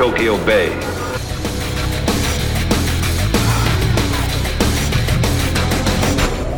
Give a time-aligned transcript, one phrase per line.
[0.00, 0.70] Tokyo Bay.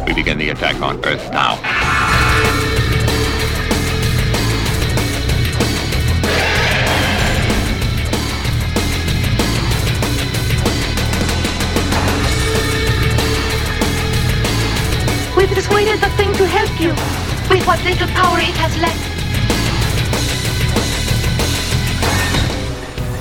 [0.06, 1.56] We begin the attack on Earth now.
[15.36, 16.90] We've persuaded the thing to help you
[17.50, 19.21] with what little power it has left.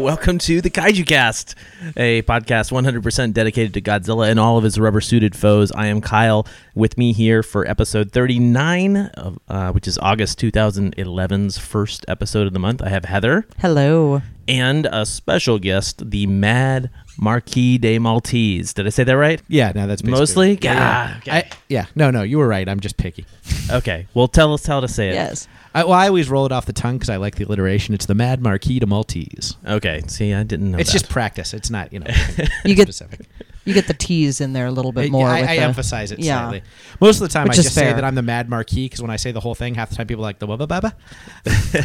[0.00, 1.54] Welcome to the Kaiju Cast,
[1.94, 5.70] a podcast 100% dedicated to Godzilla and all of his rubber suited foes.
[5.72, 6.46] I am Kyle.
[6.74, 12.54] With me here for episode 39, of, uh, which is August 2011's first episode of
[12.54, 12.80] the month.
[12.80, 14.22] I have Heather Hello.
[14.50, 18.72] And a special guest, the Mad Marquis de Maltese.
[18.74, 19.40] Did I say that right?
[19.48, 20.58] Yeah, no, that's basically- Mostly?
[20.62, 21.10] Yeah, yeah.
[21.14, 21.30] Gah, okay.
[21.32, 22.68] I, yeah, no, no, you were right.
[22.68, 23.26] I'm just picky.
[23.70, 24.06] Okay.
[24.14, 25.14] Well, tell us how to say it.
[25.14, 25.46] Yes.
[25.74, 27.94] I, well, I always roll it off the tongue because I like the alliteration.
[27.94, 29.56] It's the Mad Marquis de Maltese.
[29.64, 30.02] Okay.
[30.08, 30.98] See, I didn't know it's that.
[30.98, 31.54] just practice.
[31.54, 32.06] It's not, you know,
[32.64, 33.28] You get specific.
[33.64, 35.28] You get the Te's in there a little bit more.
[35.28, 36.48] I, with I the- emphasize it yeah.
[36.48, 36.62] slightly.
[37.00, 39.02] Most of the time, Which I is just say that I'm the Mad Marquis because
[39.02, 40.94] when I say the whole thing, half the time people are like the Wubba Baba.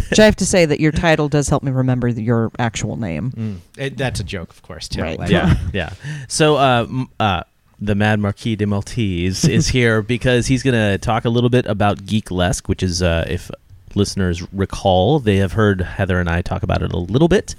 [0.09, 2.96] Which I have to say that your title does help me remember th- your actual
[2.97, 3.62] name.
[3.78, 5.02] It, that's a joke, of course, too.
[5.02, 5.19] Right.
[5.19, 5.94] Like- yeah, yeah.
[6.28, 6.88] So, uh,
[7.19, 7.44] uh,
[7.80, 11.66] the Mad Marquis de Maltese is here because he's going to talk a little bit
[11.66, 13.52] about Geeklesque, which is, uh, if
[13.96, 17.56] listeners recall, they have heard Heather and I talk about it a little bit.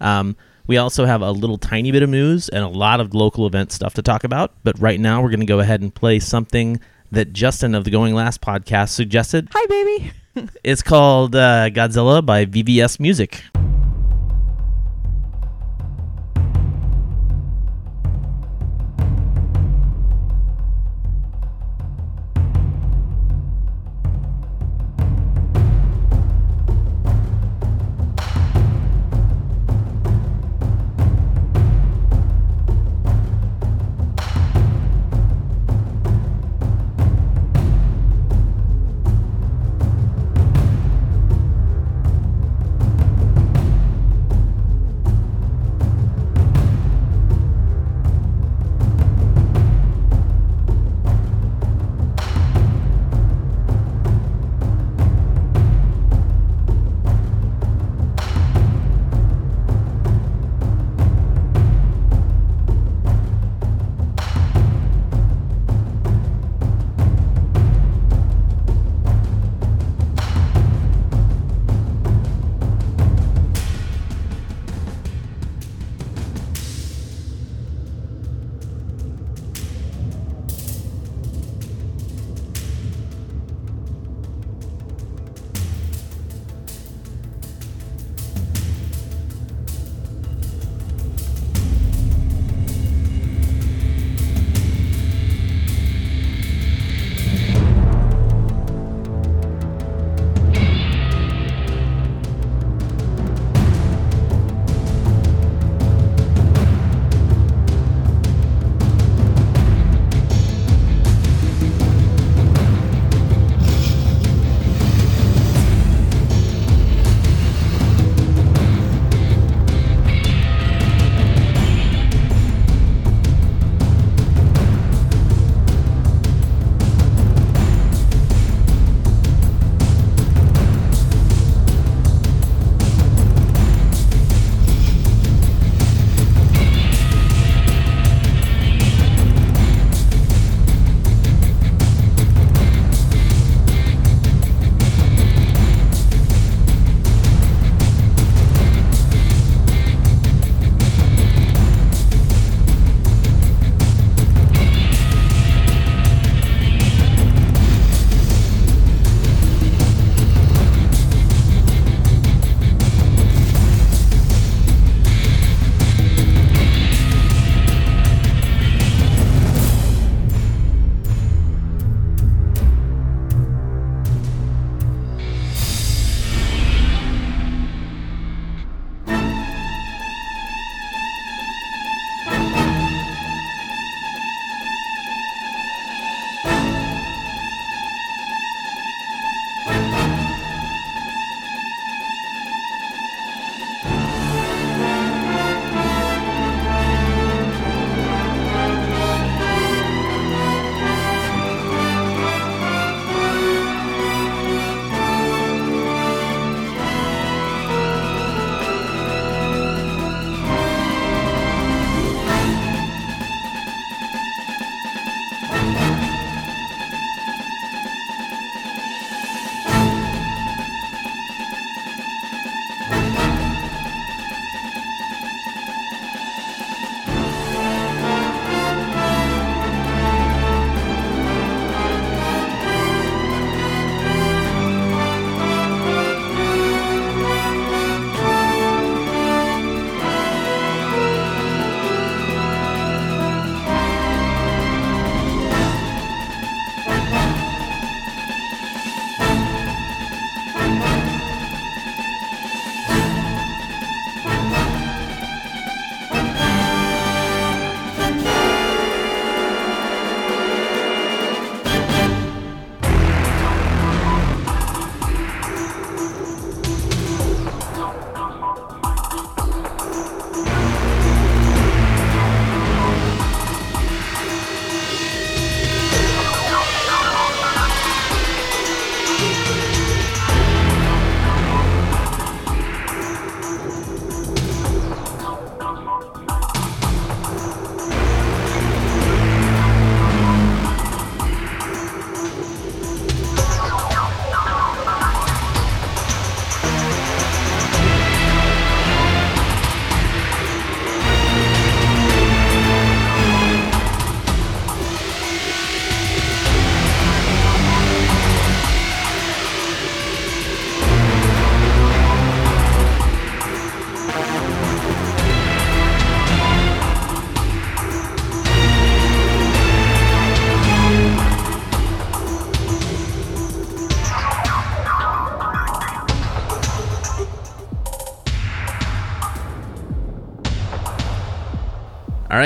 [0.00, 3.46] Um, we also have a little tiny bit of news and a lot of local
[3.46, 4.52] event stuff to talk about.
[4.64, 6.80] But right now, we're going to go ahead and play something
[7.12, 9.48] that Justin of the Going Last podcast suggested.
[9.52, 10.12] Hi, baby.
[10.62, 13.42] It's called uh, Godzilla by VVS Music.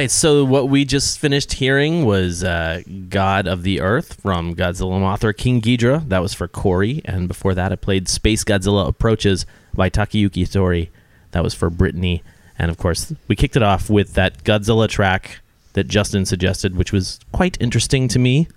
[0.01, 2.81] Right, so what we just finished hearing was uh,
[3.11, 6.09] God of the Earth from Godzilla Mothra King Ghidorah.
[6.09, 7.03] That was for Corey.
[7.05, 10.89] And before that, I played Space Godzilla Approaches by Takayuki Hattori.
[11.33, 12.23] That was for Brittany.
[12.59, 15.41] And of course, we kicked it off with that Godzilla track
[15.75, 18.49] that Justin suggested, which was quite interesting to me.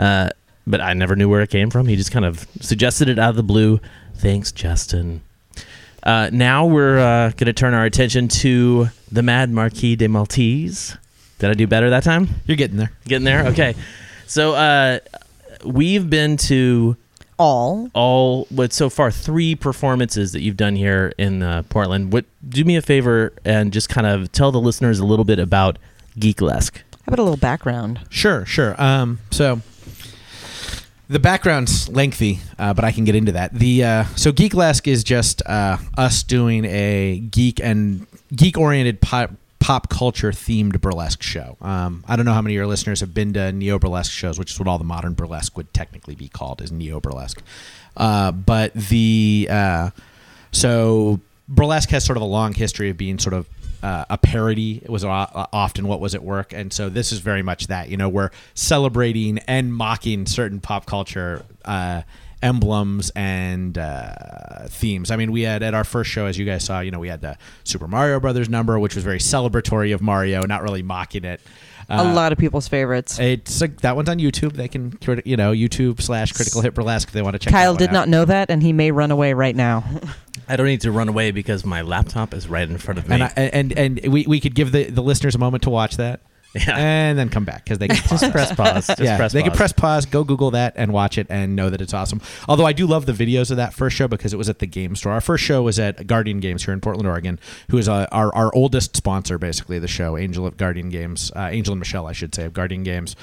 [0.00, 0.30] Uh,
[0.66, 1.86] but I never knew where it came from.
[1.86, 3.78] He just kind of suggested it out of the blue.
[4.16, 5.22] Thanks, Justin.
[6.02, 10.96] Uh, now we're uh, going to turn our attention to the Mad Marquis de Maltese.
[11.38, 12.28] Did I do better that time?
[12.46, 12.92] You're getting there.
[13.06, 13.46] Getting there?
[13.46, 13.74] Okay.
[14.26, 14.98] So uh,
[15.64, 16.96] we've been to
[17.38, 17.90] All.
[17.94, 22.12] all, what so far, three performances that you've done here in uh, Portland.
[22.12, 22.24] What?
[22.48, 25.78] Do me a favor and just kind of tell the listeners a little bit about
[26.18, 26.76] Geeklesque.
[26.76, 28.00] How about a little background?
[28.10, 28.80] Sure, sure.
[28.80, 29.60] Um, so
[31.12, 33.52] the background's lengthy, uh, but I can get into that.
[33.52, 39.30] The uh, so Geeklesque is just uh, us doing a geek and geek oriented pop,
[39.60, 41.58] pop culture themed burlesque show.
[41.60, 44.38] Um, I don't know how many of your listeners have been to neo burlesque shows,
[44.38, 47.42] which is what all the modern burlesque would technically be called, is neo burlesque.
[47.94, 49.90] Uh, but the uh,
[50.50, 53.46] so burlesque has sort of a long history of being sort of
[53.82, 54.82] uh, a parody.
[54.88, 57.88] Was often what was at work, and so this is very much that.
[57.88, 62.02] You know, we're celebrating and mocking certain pop culture uh,
[62.42, 65.10] emblems and uh, themes.
[65.10, 67.08] I mean, we had at our first show, as you guys saw, you know, we
[67.08, 71.24] had the Super Mario Brothers number, which was very celebratory of Mario, not really mocking
[71.24, 71.40] it.
[71.92, 73.18] A uh, lot of people's favorites.
[73.18, 74.54] It's like that one's on YouTube.
[74.54, 77.08] They can, you know, YouTube slash Critical Hit Burlesque.
[77.08, 77.52] If they want to check.
[77.52, 77.92] Kyle that one did out.
[77.92, 79.84] not know that, and he may run away right now.
[80.48, 83.14] I don't need to run away because my laptop is right in front of me.
[83.14, 85.98] and I, and and we, we could give the, the listeners a moment to watch
[85.98, 86.20] that,
[86.54, 86.76] Yeah.
[86.76, 88.20] and then come back because they can pause.
[88.20, 88.86] just press pause.
[88.86, 91.70] Just yeah, press they can press pause, go Google that, and watch it, and know
[91.70, 92.20] that it's awesome.
[92.48, 94.66] Although I do love the videos of that first show because it was at the
[94.66, 95.12] game store.
[95.12, 97.40] Our first show was at Guardian Games here in Portland, Oregon,
[97.70, 101.48] who is uh, our our oldest sponsor, basically the show, Angel of Guardian Games, uh,
[101.50, 103.16] Angel and Michelle, I should say, of Guardian Games.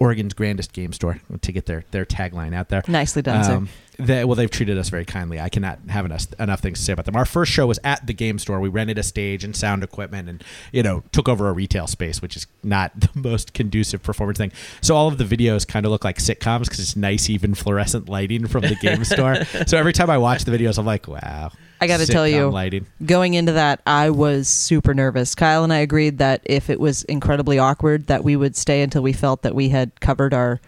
[0.00, 2.82] Oregon's grandest game store to get their their tagline out there.
[2.88, 3.62] Nicely done, sir.
[3.98, 5.40] They, well, they've treated us very kindly.
[5.40, 7.16] I cannot have enough, enough things to say about them.
[7.16, 8.60] Our first show was at the game store.
[8.60, 12.20] We rented a stage and sound equipment, and you know took over a retail space,
[12.20, 14.52] which is not the most conducive performance thing.
[14.80, 18.08] So all of the videos kind of look like sitcoms because it's nice, even fluorescent
[18.08, 19.36] lighting from the game store.
[19.66, 21.50] So every time I watch the videos, I'm like, wow.
[21.80, 22.86] I got to tell you, lighting.
[23.04, 25.34] going into that, I was super nervous.
[25.34, 29.02] Kyle and I agreed that if it was incredibly awkward, that we would stay until
[29.02, 30.60] we felt that we had covered our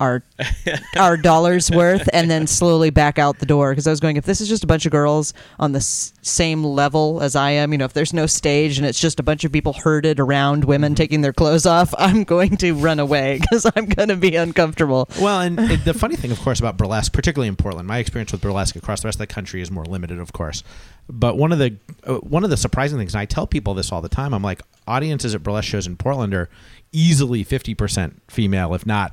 [0.00, 0.22] our
[0.96, 3.70] our dollars worth, and then slowly back out the door.
[3.72, 6.12] Because I was going, if this is just a bunch of girls on the s-
[6.22, 9.22] same level as I am, you know, if there's no stage and it's just a
[9.22, 13.38] bunch of people herded around women taking their clothes off, I'm going to run away
[13.40, 15.08] because I'm going to be uncomfortable.
[15.20, 18.32] Well, and it- the funny thing, of course, about burlesque, particularly in Portland, my experience
[18.32, 20.62] with burlesque across the rest of the country is more limited, of course.
[21.08, 23.90] But one of the uh, one of the surprising things, and I tell people this
[23.90, 26.48] all the time, I'm like, audiences at burlesque shows in Portland are
[26.92, 29.12] easily 50% female, if not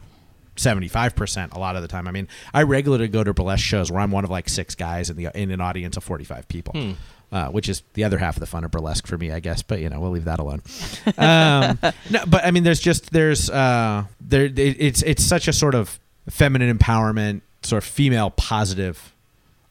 [0.59, 2.07] 75% a lot of the time.
[2.07, 5.09] I mean, I regularly go to burlesque shows where I'm one of like six guys
[5.09, 6.95] in the in an audience of 45 people.
[7.31, 9.61] Uh, which is the other half of the fun of burlesque for me, I guess.
[9.61, 10.63] But you know, we'll leave that alone.
[11.15, 11.77] Um,
[12.09, 15.75] no, but I mean, there's just there's uh, there it, it's it's such a sort
[15.75, 19.13] of feminine empowerment, sort of female positive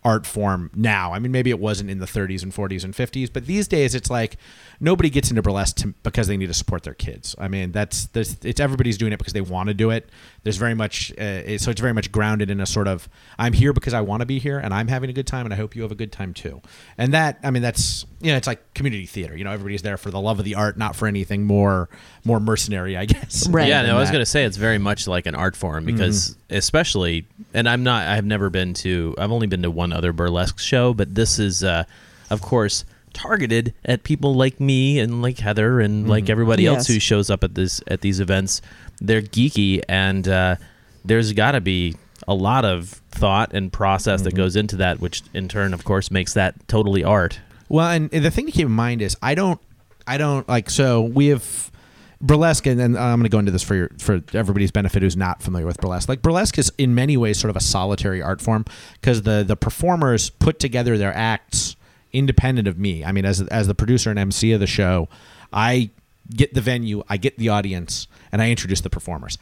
[0.05, 1.12] art form now.
[1.12, 3.95] I mean, maybe it wasn't in the 30s and 40s and 50s, but these days
[3.97, 4.37] it's like
[4.81, 7.35] nobody gets into burlesque to, because they need to support their kids.
[7.37, 10.09] I mean, that's, that's it's everybody's doing it because they want to do it.
[10.45, 13.52] There's very much uh, it- so it's very much grounded in a sort of I'm
[13.52, 15.57] here because I want to be here and I'm having a good time and I
[15.57, 16.62] hope you have a good time too.
[16.97, 19.37] And that I mean that's you know it's like community theater.
[19.37, 21.88] You know, everybody's there for the love of the art, not for anything more
[22.25, 23.49] more mercenary, I guess.
[23.49, 23.69] Right.
[23.69, 26.37] Yeah, no, I was going to say it's very much like an art form because,
[26.50, 30.59] especially, and I'm not, I've never been to, I've only been to one other burlesque
[30.59, 31.85] show, but this is, uh,
[32.31, 37.00] of course, targeted at people like me and like Heather and like everybody else who
[37.00, 38.61] shows up at this at these events.
[39.00, 40.57] They're geeky, and uh,
[41.05, 45.23] there's got to be a lot of thought and process that goes into that, which
[45.33, 47.40] in turn, of course, makes that totally art.
[47.69, 49.61] Well, and the thing to keep in mind is I don't,
[50.07, 50.69] I don't like.
[50.71, 51.71] So we have
[52.20, 55.02] burlesque, and, and uh, I'm going to go into this for your, for everybody's benefit
[55.02, 56.08] who's not familiar with burlesque.
[56.08, 59.56] Like burlesque is in many ways sort of a solitary art form because the the
[59.56, 61.76] performers put together their acts
[62.12, 63.04] independent of me.
[63.04, 65.08] I mean, as as the producer and MC of the show,
[65.52, 65.90] I
[66.34, 69.38] get the venue, I get the audience, and I introduce the performers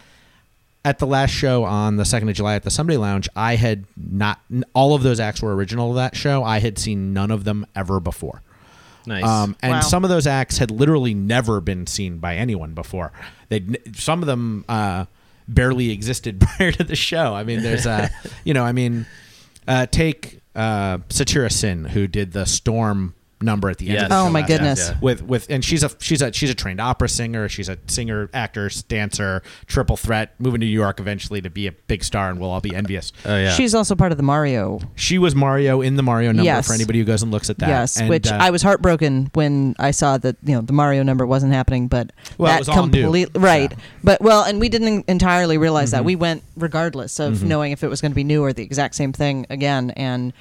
[0.87, 3.87] at the last show on the second of July at the Someday Lounge, I had
[3.97, 4.39] not
[4.73, 6.45] all of those acts were original of that show.
[6.45, 8.41] I had seen none of them ever before.
[9.07, 9.25] Nice.
[9.25, 9.81] Um, and Wow.
[9.81, 13.13] some of those acts had literally never been seen by anyone before.
[13.49, 15.05] They some of them uh,
[15.49, 17.35] barely existed prior to the show.
[17.35, 18.09] I mean, there's uh,
[18.45, 19.07] you know, I mean,
[19.69, 23.95] uh, take uh, Satira Sin who did the Storm number at the end.
[23.95, 24.03] Yes.
[24.05, 24.89] of the Oh, my goodness.
[24.89, 24.97] Yeah.
[25.01, 27.49] With with and she's a she's a she's a trained opera singer.
[27.49, 30.35] She's a singer, actor, dancer, triple threat.
[30.39, 33.13] Moving to New York eventually to be a big star, and we'll all be envious.
[33.25, 33.51] Oh yeah.
[33.51, 34.81] She's also part of the Mario.
[34.95, 36.67] She was Mario in the Mario number Yes.
[36.67, 37.69] for anybody who goes and looks at that.
[37.69, 41.03] yes, And, which uh, I was heartbroken when I saw that you know the Mario
[41.03, 43.71] number wasn't happening, but Well, it that was all new, right.
[43.73, 43.79] so.
[44.03, 45.97] But well, and we didn't entirely realize Mm-hmm.
[45.97, 48.63] that we went regardless of knowing if it was going to be new or the
[48.63, 50.33] exact same thing again, and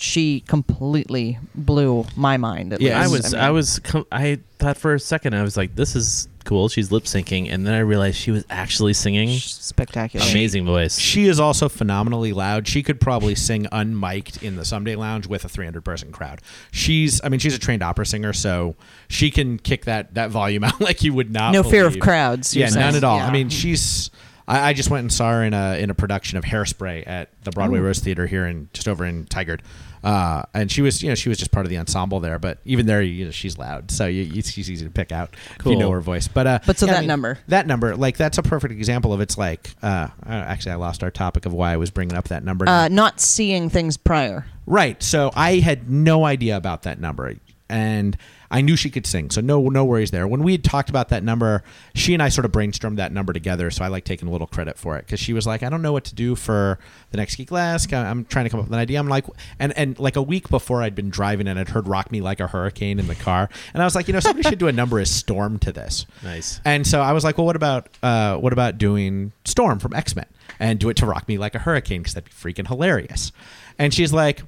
[0.00, 2.72] she completely blew my mind.
[2.72, 3.12] at Yeah, I least.
[3.24, 6.28] was, mean, I, was, com- I thought for a second, I was like, "This is
[6.44, 9.30] cool." She's lip syncing, and then I realized she was actually singing.
[9.38, 10.24] spectacular.
[10.30, 10.98] Amazing voice.
[10.98, 12.66] She is also phenomenally loud.
[12.68, 16.40] She could probably sing unmiked in the Someday Lounge with a 300 person crowd.
[16.70, 18.76] She's, I mean, she's a trained opera singer, so
[19.08, 21.52] she can kick that that volume out like you would not.
[21.52, 23.18] No fear of crowds, you're Yeah, none at all.
[23.18, 23.26] Yeah.
[23.26, 24.10] I mean, she's.
[24.46, 27.28] I, I just went and saw her in a in a production of Hairspray at
[27.44, 29.60] the Broadway Rose Theater here in just over in Tigard.
[30.04, 32.38] Uh, and she was, you know, she was just part of the ensemble there.
[32.38, 35.30] But even there, you know, she's loud, so you, you, she's easy to pick out
[35.34, 35.78] if you Cool.
[35.80, 36.28] know her voice.
[36.28, 37.38] But uh, But so yeah, I that mean, number.
[37.48, 39.70] that number, like that's a perfect example of it's like.
[39.82, 42.68] Uh, uh, actually, I lost our topic of why I was bringing up that number.
[42.68, 44.46] Uh, not seeing things prior.
[44.66, 45.02] Right.
[45.02, 47.34] So I had no idea about that number,
[47.68, 48.16] and
[48.50, 50.26] I knew she could sing, so no no worries there.
[50.26, 51.62] When we had talked about that number,
[51.94, 53.70] she and I sort of brainstormed that number together.
[53.70, 55.82] So I like taking a little credit for it because she was like, I don't
[55.82, 56.78] know what to do for
[57.10, 57.92] the next Geeklesque.
[57.92, 58.98] I'm trying to come up with an idea.
[58.98, 59.26] I'm like,
[59.58, 62.40] and and like a week before I'd been driving and I'd heard "Rock Me Like
[62.40, 64.72] a Hurricane" in the car, and I was like, you know, somebody should do a
[64.72, 66.06] number as Storm to this.
[66.22, 66.60] Nice.
[66.64, 70.14] And so I was like, well, what about uh, what about doing Storm from X
[70.16, 70.26] Men
[70.58, 73.32] and do it to Rock Me Like a Hurricane because that'd be freaking hilarious.
[73.78, 74.42] And she's like,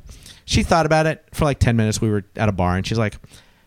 [0.45, 2.00] she thought about it for like ten minutes.
[2.00, 3.14] We were at a bar, and she's like,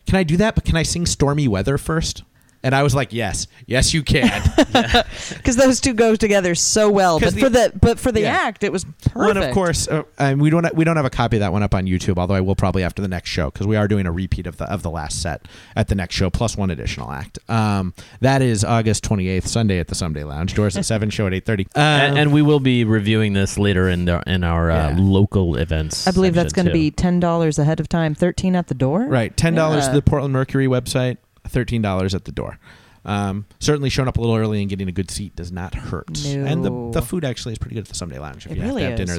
[0.06, 0.54] can I do that?
[0.54, 2.22] But can I sing Stormy Weather first?
[2.64, 4.42] And I was like, yes, yes, you can.
[5.28, 7.20] because those two go together so well.
[7.20, 8.30] But for the- the but for the Yeah.
[8.32, 9.14] act, it was perfect.
[9.16, 11.52] Well, and of course, uh, and we don't we don't have a copy of that
[11.52, 12.18] one up on YouTube.
[12.18, 14.56] Although I will probably after the next show because we are doing a repeat of
[14.56, 17.38] the of the last set at the next show plus one additional act.
[17.48, 20.54] Um, that is August twenty eighth, Sunday at the Someday Lounge.
[20.54, 21.66] Doors at seven, show at eight thirty.
[21.74, 24.96] and, and we will be reviewing this later in the, in our uh, Yeah.
[24.98, 26.06] local events.
[26.06, 29.04] I believe that's going to be ten dollars ahead of time, thirteen at the door.
[29.04, 29.90] Right, ten dollars Yeah.
[29.90, 32.58] to the Portland Mercury website, thirteen dollars at the door.
[33.06, 36.24] Um, certainly, showing up a little early and getting a good seat does not hurt.
[36.26, 38.62] And the the food actually is pretty good at the Someday Lounge if It you
[38.64, 39.18] really have to have is.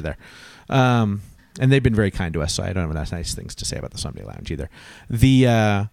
[0.68, 0.76] there.
[0.78, 1.22] Um,
[1.60, 3.64] and they've been very kind to us, so I don't have that nice things to
[3.64, 4.68] say about the Someday Lounge either.
[5.08, 5.84] The uh,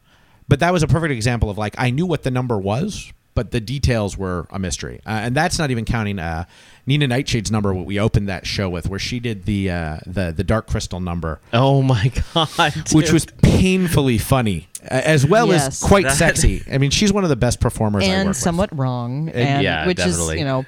[0.48, 3.52] but that was a perfect example of like I knew what the number was, but
[3.52, 6.46] the details were a mystery, uh, and that's not even counting uh,
[6.86, 7.74] Nina Nightshade's number.
[7.74, 11.00] What we opened that show with, where she did the uh, the the Dark Crystal
[11.00, 12.74] number Oh my god!
[12.94, 15.68] which was painfully funny uh, as well Yes.
[15.68, 16.64] as quite That- sexy.
[16.72, 18.38] I mean, she's one of the best performers I work and with.
[18.38, 20.36] somewhat wrong, and yeah, which definitely.
[20.36, 20.66] is you know,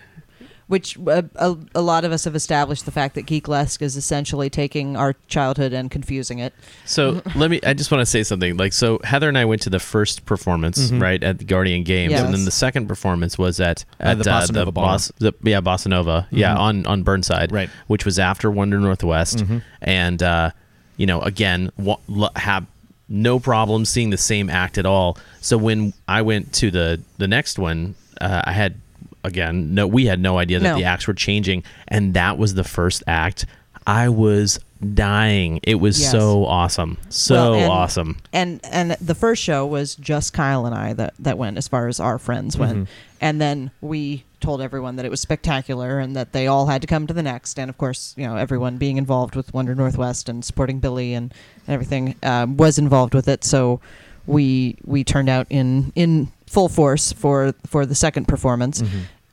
[0.67, 4.49] which uh, a, a lot of us have established the fact that Geeklesque is essentially
[4.49, 6.53] taking our childhood and confusing it.
[6.85, 7.59] So let me.
[7.63, 8.57] I just want to say something.
[8.57, 12.11] Like, so Heather and I went to the first performance, right, at the Guardian Games,
[12.11, 12.21] Yes.
[12.23, 15.61] and then the second performance was at, Uh, at the Bossa Nova Boss, the, yeah,
[15.61, 17.69] Bossa Nova, yeah, on on Burnside, Right.
[17.87, 19.43] which was after Wonder Northwest,
[19.81, 20.51] and uh,
[20.97, 22.65] you know, again, wa- lo- have
[23.07, 25.15] no problem seeing the same act at all.
[25.41, 28.75] So when I went to the the next one, uh, I had
[29.25, 30.77] again no, we had no idea that No.
[30.77, 33.45] the acts were changing, and that was the first act.
[33.87, 34.59] I was
[34.93, 35.59] dying.
[35.63, 36.11] It was Yes.
[36.11, 38.17] so awesome, so Well, and- awesome.
[38.33, 41.87] And and the first show was just Kyle and I that that went as far
[41.87, 42.83] as our friends went, Mm-hmm.
[43.21, 46.87] and then we told everyone that it was spectacular and that they all had to
[46.87, 47.57] come to the next.
[47.57, 51.33] And of course, you know, everyone being involved with Wonder Northwest and supporting Billy and
[51.65, 53.43] and everything um, was involved with it.
[53.43, 53.79] So
[54.27, 58.83] we we turned out in in full force for for the second performance.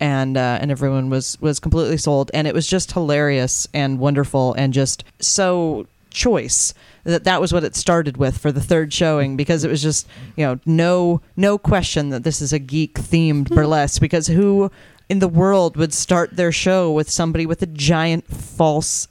[0.02, 4.52] And uh, and everyone was was completely sold, and it was just hilarious and wonderful,
[4.54, 9.36] and just so choice that that was what it started with for the third showing
[9.36, 13.48] because it was just you know no no question that this is a geek themed
[13.48, 14.70] burlesque because who
[15.08, 19.08] in the world would start their show with somebody with a giant false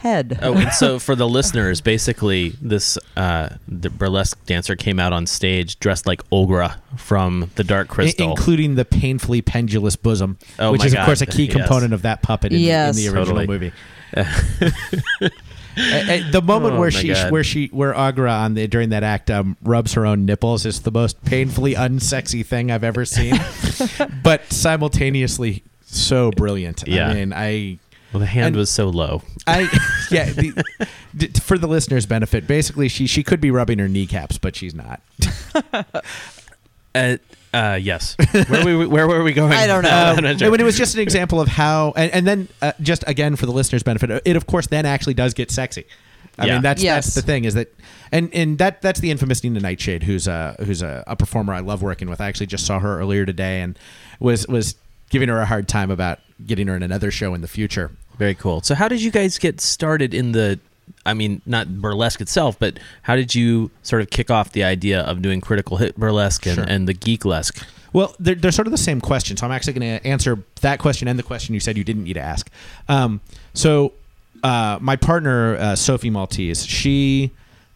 [0.00, 5.12] head Oh, and so for the listeners, basically, this uh, the burlesque dancer came out
[5.12, 8.30] on stage dressed like Aughra from the Dark I- Crystal.
[8.30, 11.54] including the painfully pendulous bosom, Oh which my is of God, course a key yes.
[11.56, 12.96] component of that puppet in, Yes.
[12.96, 13.46] the, in the original Totally.
[13.58, 13.72] movie.
[15.78, 17.30] Uh, uh, the moment Oh where my she God.
[17.30, 20.80] where she where Aughra on the during that act um, rubs her own nipples is
[20.82, 23.34] the most painfully unsexy thing I've ever seen,
[24.24, 26.82] but simultaneously so brilliant.
[26.88, 27.08] Yeah.
[27.08, 27.78] I mean, I
[28.12, 29.22] well, the hand and- was so low.
[29.46, 29.60] I
[30.10, 30.24] yeah.
[30.30, 30.64] The,
[31.16, 34.74] d- for the listeners' benefit, basically, she she could be rubbing her kneecaps, but she's
[34.74, 35.00] not.
[36.94, 37.16] Uh,
[37.54, 38.16] uh, yes.
[38.48, 39.52] Where were we, where were we going?
[39.52, 39.90] I don't know.
[39.90, 40.54] I'm Um, not sure.
[40.54, 43.52] it was just an example of how, and, and then uh, just again for the
[43.52, 45.84] listeners' benefit, it of course then actually does get sexy.
[46.38, 46.52] I Yeah.
[46.54, 47.06] mean, that's Yes.
[47.06, 47.72] that's the thing is that,
[48.12, 51.60] and and that that's the infamous Nina Nightshade, who's a who's a, a performer I
[51.60, 52.20] love working with.
[52.20, 53.78] I actually just saw her earlier today and
[54.20, 54.74] was was
[55.10, 57.90] giving her a hard time about getting her in another show in the future.
[58.18, 58.62] Very cool.
[58.62, 60.58] So, how did you guys get started in the?
[61.06, 65.00] I mean, not burlesque itself, but how did you sort of kick off the idea
[65.02, 66.64] of doing critical hit burlesque and, Sure.
[66.64, 67.64] and the geeklesque?
[67.92, 70.78] Well, they're, they're sort of the same question, so I'm actually going to answer that
[70.78, 72.50] question and the question you said you didn't need to ask.
[72.88, 73.20] Um,
[73.54, 73.92] so,
[74.42, 77.30] uh, my partner uh, Sophie Maltese, she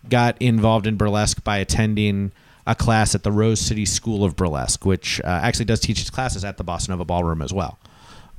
[0.09, 2.31] got involved in burlesque by attending
[2.67, 6.11] a class at the Rose City School of Burlesque, which uh, actually does teach its
[6.11, 7.79] classes at the Bossa Nova Ballroom as well.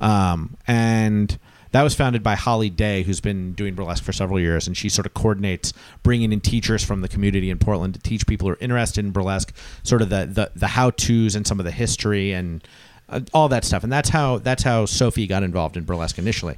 [0.00, 1.38] Um, and
[1.72, 4.88] that was founded by Holly Day, who's been doing burlesque for several years, and she
[4.88, 8.54] sort of coordinates bringing in teachers from the community in Portland to teach people who
[8.54, 11.72] are interested in burlesque, sort of the the, the how tos and some of the
[11.72, 12.66] history and
[13.08, 13.84] uh, all that stuff.
[13.84, 16.56] And that's how that's how Sophie got involved in burlesque initially.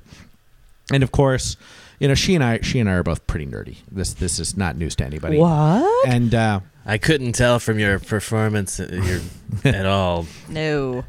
[0.93, 1.57] And of course,
[1.99, 3.77] you know, she and I she and I are both pretty nerdy.
[3.91, 5.39] This this is not news to anybody.
[5.39, 6.09] What?
[6.09, 9.21] And uh, I couldn't tell from your performance uh, your,
[9.75, 10.27] at all.
[10.49, 11.05] No.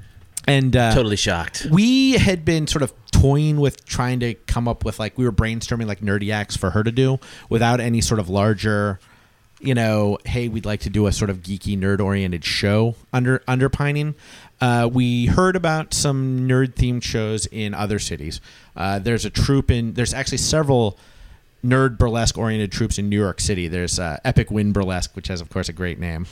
[0.48, 1.68] and uh, Totally shocked.
[1.72, 5.32] we had been sort of toying with trying to come up with like we were
[5.32, 8.98] brainstorming like nerdy acts for her to do without any sort of larger
[9.60, 13.44] you know hey we'd like to do a sort of geeky nerd oriented show under
[13.46, 14.16] underpining
[14.62, 18.42] uh, we heard about some nerd themed shows in other cities
[18.76, 20.98] uh, there's a troupe in there's actually several
[21.66, 23.68] nerd burlesque oriented troops in New York City.
[23.68, 26.26] There's uh, Epic Win Burlesque, which has of course a great name,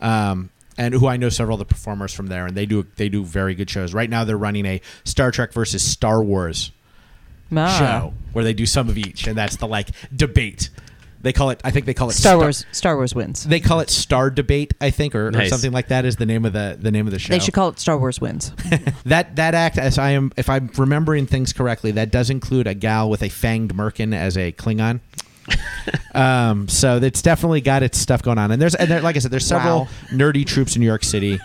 [0.00, 3.08] um, and who I know several of the performers from there, and they do they
[3.08, 3.94] do very good shows.
[3.94, 6.72] Right now they're running a Star Trek versus Star Wars
[7.54, 7.78] Ah.
[7.78, 10.70] show where they do some of each, and that's the like debate.
[11.22, 11.60] They call it.
[11.64, 12.66] I think they call it Star Wars.
[12.72, 13.44] Star Wars wins.
[13.44, 16.44] They call it Star Debate, I think, or, or something like that is the name
[16.44, 17.32] of the the name of the show.
[17.32, 18.52] They should call it Star Wars wins.
[19.04, 22.74] that that act, as I am, if I'm remembering things correctly, that does include a
[22.74, 25.00] gal with a fanged merkin as a Klingon.
[26.14, 29.18] um, so it's definitely got its stuff going on, and there's and there, like I
[29.18, 29.88] said, there's several Wow.
[30.10, 31.38] nerdy troops in New York City.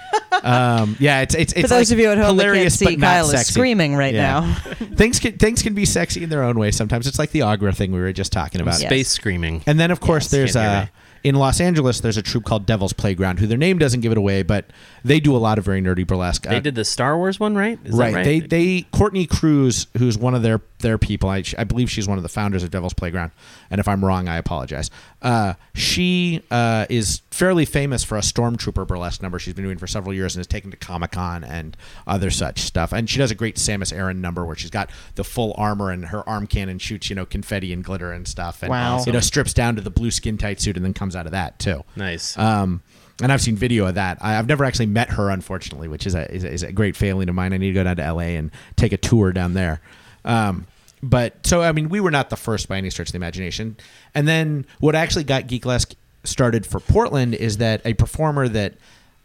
[0.43, 2.77] Um, yeah, it's it's, it's For those like of you at home that can't hilarious,
[2.79, 3.53] see, but not Kyle is sexy.
[3.53, 4.53] screaming right now.
[4.95, 6.71] things can things can be sexy in their own way.
[6.71, 8.79] Sometimes it's like the Aughra thing we were just talking about.
[8.79, 8.89] Yes.
[8.89, 9.63] Space screaming.
[9.65, 10.91] And then, of course, there's Can't uh,
[11.23, 12.01] in Los Angeles.
[12.01, 14.65] There's a troupe called Devil's Playground, who their name doesn't give it away, but
[15.07, 16.43] they do a lot of very nerdy burlesque.
[16.43, 17.79] They Uh, did the Star Wars one, right?
[17.85, 18.13] Is that right.
[18.15, 18.25] right.
[18.25, 21.29] They they Courtney Cruz, who's one of their their people.
[21.29, 23.31] I, I believe she's one of the founders of Devil's Playground.
[23.71, 24.91] And if I'm wrong, I apologize.
[25.23, 29.87] Uh, she uh, is fairly famous for a stormtrooper burlesque number she's been doing for
[29.87, 32.91] several years and is taken to Comic Con and other such stuff.
[32.93, 36.05] And she does a great Samus Aran number where she's got the full armor and
[36.05, 38.61] her arm cannon shoots you know confetti and glitter and stuff.
[38.61, 39.03] And Wow.
[39.05, 41.31] you know strips down to the blue skin tight suit and then comes out of
[41.31, 41.83] that too.
[41.95, 42.37] nice.
[42.37, 42.81] Um,
[43.21, 44.17] and I've seen video of that.
[44.21, 46.95] I, I've never actually met her, unfortunately, which is a, is a is a great
[46.95, 47.53] failing of mine.
[47.53, 49.81] I need to go down to LA and take a tour down there.
[50.25, 50.67] Um,
[51.01, 53.77] but so I mean, we were not the first by any stretch of the imagination.
[54.13, 58.75] And then what actually got Geeklesque started for Portland is that a performer that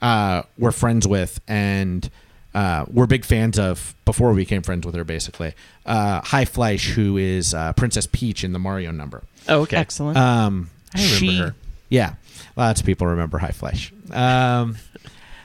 [0.00, 2.08] uh, we're friends with and
[2.54, 5.54] uh, we're big fans of before we became friends with her, basically.
[5.86, 9.22] Uh, High Fleisch, who is uh, Princess Peach in the Mario number.
[9.48, 9.76] oh, okay.
[9.76, 10.18] Excellent.
[10.18, 11.54] Um, I remember she, her.
[11.88, 12.14] Yeah,
[12.56, 13.92] lots of people remember High Flesh.
[14.10, 14.76] Um,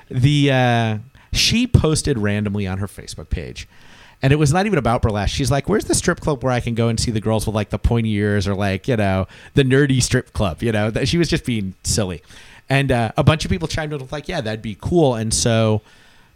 [0.09, 0.97] the uh,
[1.33, 3.67] she posted randomly on her Facebook page,
[4.21, 5.33] and it was not even about burlesque.
[5.35, 7.55] She's like, "Where's the strip club where I can go and see the girls with
[7.55, 11.07] like the pointy ears or like you know the nerdy strip club?" You know, that
[11.07, 12.21] she was just being silly,
[12.69, 15.33] and uh, a bunch of people chimed in with like, "Yeah, that'd be cool." And
[15.33, 15.81] so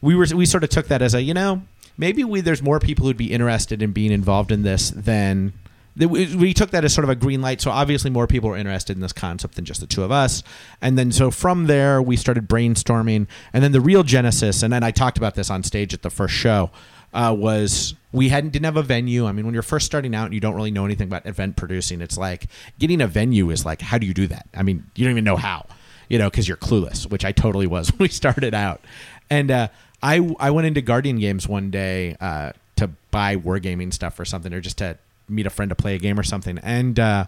[0.01, 1.61] we were we sort of took that as a you know
[1.97, 5.53] maybe we there's more people who'd be interested in being involved in this than
[5.97, 8.95] we, took that as sort of a green light so obviously more people were interested
[8.95, 10.43] in this concept than just the two of us.
[10.81, 13.27] And then so from there we started brainstorming.
[13.53, 16.09] And then the real genesis and then i talked about this on stage at the
[16.09, 16.71] first show
[17.13, 19.25] uh, was we hadn't didn't have a venue.
[19.25, 21.57] I mean when you're first starting out and you don't really know anything about event
[21.57, 22.47] producing it's like
[22.79, 24.47] getting a venue is like how do you do that?
[24.55, 25.65] I mean you don't even know how
[26.11, 28.81] you know, because you're clueless, which I totally was when we started out.
[29.29, 29.69] And uh,
[30.03, 34.53] I I went into Guardian Games one day uh, to buy wargaming stuff or something,
[34.53, 34.97] or just to
[35.31, 36.59] meet a friend to play a game or something.
[36.59, 37.25] And uh,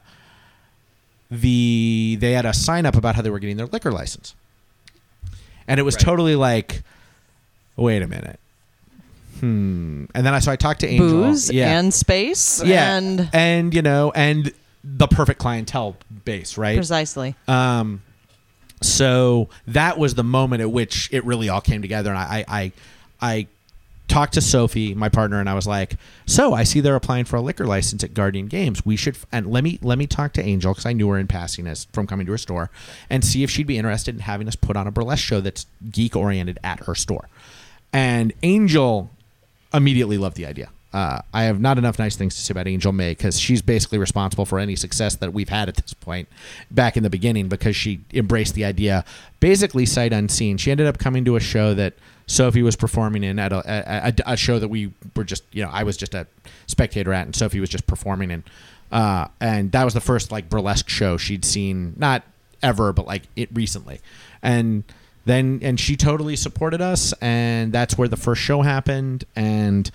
[1.32, 4.36] the they had a sign up about how they were getting their liquor license,
[5.68, 6.84] and it was totally like,
[7.76, 8.40] wait a minute.
[9.40, 10.06] Hmm.
[10.14, 11.08] And then I so I talked to Angel.
[11.08, 11.80] Booze yeah.
[11.80, 16.76] and space yeah, and and you know, and the perfect clientele base, right?
[16.76, 17.36] precisely.
[17.48, 18.02] Um,
[18.82, 22.60] so that was the moment at which it really all came together, and I, I,
[22.60, 22.74] I,
[23.22, 23.48] I
[24.08, 27.38] talked to Sophie, my partner, and I was like, "So I see they're applying for
[27.38, 28.86] a liquor license at Guardian Games.
[28.86, 31.28] We should and let me let me talk to Angel because I knew her in
[31.28, 32.70] passing as from coming to her store,
[33.10, 35.66] and see if she'd be interested in having us put on a burlesque show that's
[35.92, 37.30] geek oriented at her store."
[37.92, 39.10] And Angel
[39.74, 40.70] immediately loved the idea.
[40.94, 43.98] uh, I have not enough nice things to say about Angel May because she's basically
[43.98, 46.30] responsible for any success that we've had at this point
[46.70, 49.04] back in the beginning because she embraced the idea
[49.40, 50.58] basically sight unseen.
[50.58, 51.96] She ended up coming to a show that
[52.28, 55.84] Sophie was performing in at a, a, show that we were just, you know, I
[55.84, 56.26] was just a
[56.68, 58.44] spectator at and Sophie was just performing in.
[58.92, 62.24] Uh, and that was the first like burlesque show she'd seen, not
[62.62, 64.00] ever, but like it recently.
[64.42, 64.84] And
[65.26, 67.14] then, and she totally supported us.
[67.22, 69.26] And that's where the first show happened.
[69.36, 69.90] And,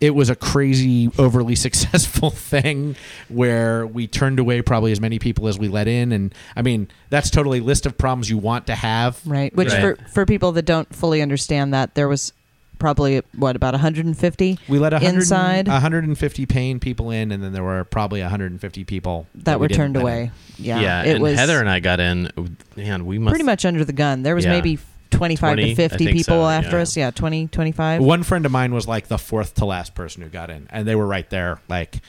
[0.00, 2.94] it was a crazy, overly successful thing
[3.28, 6.12] where we turned away probably as many people as we let in.
[6.12, 9.20] And I mean, that's totally a list of problems you want to have.
[9.26, 9.54] Right.
[9.54, 9.96] Which Right.
[9.98, 12.32] for for people that don't fully understand that there was
[12.78, 17.64] probably what about 150 We let 100, inside 150 paying people in, and then there
[17.64, 20.06] were probably 150 people that we were didn't turned let in.
[20.06, 20.30] away.
[20.58, 20.80] Yeah.
[20.80, 21.02] yeah.
[21.02, 22.30] It and was Heather and I got in.
[22.76, 24.22] Man, we must pretty much under the gun.
[24.22, 24.52] There was Yeah.
[24.52, 24.78] maybe
[25.10, 26.82] 25 20, to 50 people so, after yeah.
[26.82, 26.96] us.
[26.96, 28.02] Yeah, 20, 25.
[28.02, 30.86] One friend of mine was like the fourth to last person who got in, and
[30.86, 31.60] they were right there.
[31.68, 32.00] Like,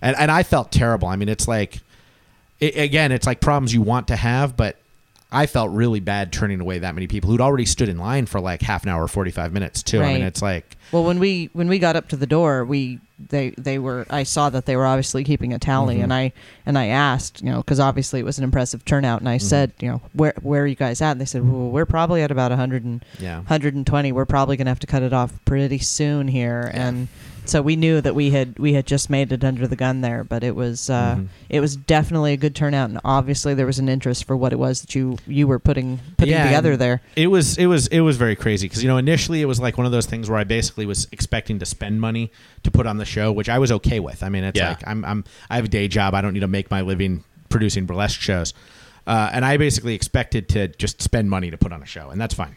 [0.00, 1.08] and and I felt terrible.
[1.08, 1.80] I mean, it's like,
[2.60, 4.76] it, again, it's like problems you want to have, but
[5.32, 8.40] I felt really bad turning away that many people who'd already stood in line for
[8.40, 10.00] like half an hour, forty five minutes too.
[10.00, 13.00] I mean, it's like, Well, when we when we got up to the door, we
[13.28, 16.04] they they were I saw that they were obviously keeping a tally, Mm-hmm.
[16.04, 16.32] and I
[16.64, 19.46] and I asked, you know, because obviously it was an impressive turnout, and I Mm-hmm.
[19.46, 21.12] said, you know, where where are you guys at?
[21.12, 23.38] And they said, well, we're probably at about 100 and Yeah.
[23.38, 24.12] 120.
[24.12, 27.08] We're probably gonna have to cut it off pretty soon here, and
[27.48, 30.24] so we knew that we had we had just made it under the gun there,
[30.24, 31.26] but it was uh, Mm-hmm.
[31.48, 34.58] it was definitely a good turnout, and obviously there was an interest for what it
[34.58, 37.00] was that you you were putting putting Yeah, together there.
[37.16, 39.76] It was it was it was very crazy because you know initially it was like
[39.78, 42.30] one of those things where I basically was expecting to spend money
[42.64, 44.22] to put on the show, which I was okay with.
[44.22, 44.70] I mean, it's Yeah.
[44.70, 46.14] like I'm I'm I have a day job.
[46.14, 48.54] I don't need to make my living producing burlesque shows,
[49.06, 52.20] uh, and I basically expected to just spend money to put on a show, and
[52.20, 52.56] that's fine.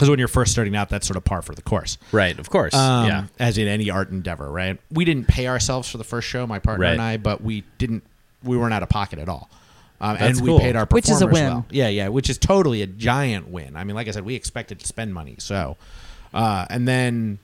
[0.00, 1.98] Because when you're first starting out, that's sort of par for the course.
[2.10, 2.38] right.
[2.38, 2.72] Of course.
[2.74, 3.26] Um, yeah.
[3.38, 4.78] As in any art endeavor, right?
[4.90, 6.92] We didn't pay ourselves for the first show, my partner Right.
[6.92, 8.02] and I, but we didn't.
[8.42, 9.50] We weren't out of pocket at all.
[10.00, 10.56] Um, That's and cool.
[10.56, 11.52] we paid our Which is a performers win.
[11.52, 11.66] well.
[11.70, 13.76] Yeah, yeah, which is totally a giant win.
[13.76, 15.76] I mean, like I said, we expected to spend money, so
[16.32, 17.38] uh, and then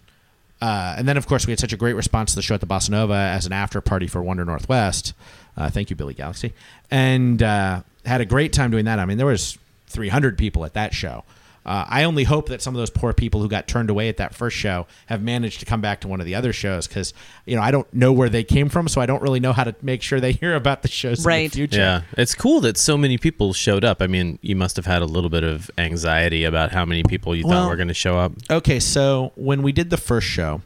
[0.63, 2.63] uh, and then of course we had such a great response to the show at
[2.63, 5.13] the Bossa Nova as an after party for Wonder Northwest.
[5.55, 6.55] Uh, thank you, Billy Galaxy,
[6.91, 8.99] and uh, had a great time doing that.
[8.99, 11.25] I mean, there was 300 people at that show.
[11.67, 14.19] Uh, I only hope that some of those poor people who got turned away at
[14.19, 17.13] that first show have managed to come back to one of the other shows because
[17.45, 19.65] you know I don't know where they came from, so I don't really know how
[19.65, 21.51] to make sure they hear about the shows in Right.
[21.51, 21.79] the future.
[21.81, 24.01] Yeah, it's cool that so many people showed up.
[24.01, 27.35] I mean, you must have had a little bit of anxiety about how many people
[27.35, 28.33] you Well- thought were going to show up.
[28.49, 30.63] Okay, so when we did the first show,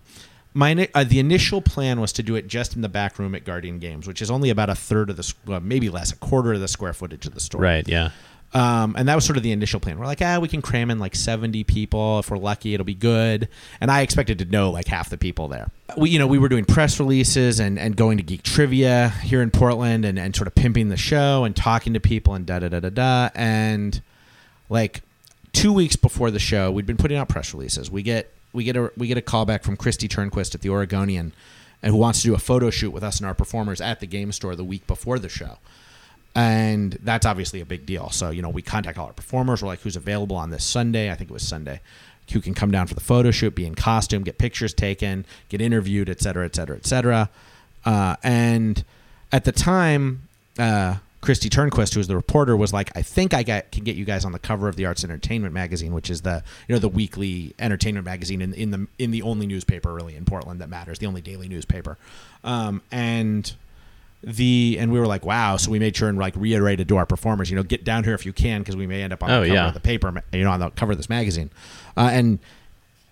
[0.53, 3.45] my uh, the initial plan was to do it just in the back room at
[3.45, 6.53] Guardian Games, which is only about a third of the well, maybe less, a quarter
[6.53, 7.61] of the square footage of the store.
[7.61, 7.87] Right.
[7.89, 8.11] Yeah.
[8.53, 9.99] Um, and that was sort of the initial plan.
[9.99, 12.19] We're like, ah, we can cram in like 70 people.
[12.19, 13.49] If we're lucky, it'll be good.
[13.81, 15.71] And I expected to know like half the people there.
[15.97, 19.41] We, you know, we were doing press releases and, and going to Geek Trivia here
[19.41, 22.59] in Portland and, and sort of pimping the show and talking to people and da
[22.59, 23.31] da da da da.
[23.37, 24.03] And
[24.69, 25.03] like
[25.53, 27.91] two weeks before the show, we'd been putting out press releases.
[27.91, 30.71] We get we get a we get a call back from Kristi Turnquist at the
[30.71, 31.33] Oregonian,
[31.83, 34.07] and who wants to do a photo shoot with us and our performers at the
[34.07, 35.59] game store the week before the show.
[36.35, 38.11] And that's obviously a big deal.
[38.11, 39.63] So, you know, we contact all our performers.
[39.63, 41.11] We're like, who's available on this Sunday?
[41.11, 41.81] I think it was Sunday.
[42.33, 45.61] Who can come down for the photo shoot, be in costume, get pictures taken, get
[45.61, 47.29] interviewed, et cetera, et cetera, et cetera.
[47.85, 48.85] Uh, and
[49.33, 53.43] at the time, uh, Kristi Turnquist, who was the reporter, was like, "I think I
[53.43, 56.43] can get you guys on the cover of the Arts Entertainment magazine, which is the
[56.67, 60.25] you know the weekly entertainment magazine in, in the in the only newspaper really in
[60.25, 61.99] Portland that matters, the only daily newspaper."
[62.43, 63.53] Um, and
[64.23, 67.07] the and we were like, "Wow!" So we made sure and like reiterated to our
[67.07, 69.31] performers, you know, get down here if you can because we may end up on
[69.31, 69.69] Oh, the cover yeah.
[69.69, 71.51] of the paper, you know, on the cover of this magazine.
[71.97, 72.39] Uh, and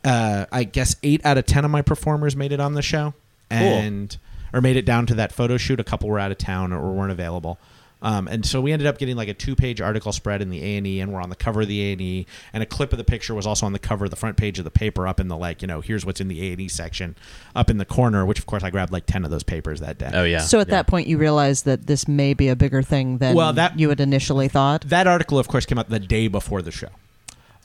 [0.04, 3.14] uh, I guess eight out of ten of my performers made it on the show,
[3.50, 4.16] and
[4.52, 5.80] or made it down to that photo shoot.
[5.80, 7.58] A couple were out of town or weren't available.
[8.00, 10.76] Um, and so we ended up getting like a two-page article spread in the A
[10.76, 12.92] and E, and we're on the cover of the A and E, and a clip
[12.92, 15.06] of the picture was also on the cover of the front page of the paper,
[15.08, 17.16] up in the like, you know, here's what's in the A and E section,
[17.56, 18.24] up in the corner.
[18.24, 20.10] Which of course I grabbed like ten of those papers that day.
[20.12, 20.38] Oh yeah.
[20.40, 20.76] So at yeah.
[20.76, 23.88] that point, you realized that this may be a bigger thing than Well, that- you
[23.88, 24.82] had initially thought.
[24.82, 26.88] That article, of course, came out the day before the show.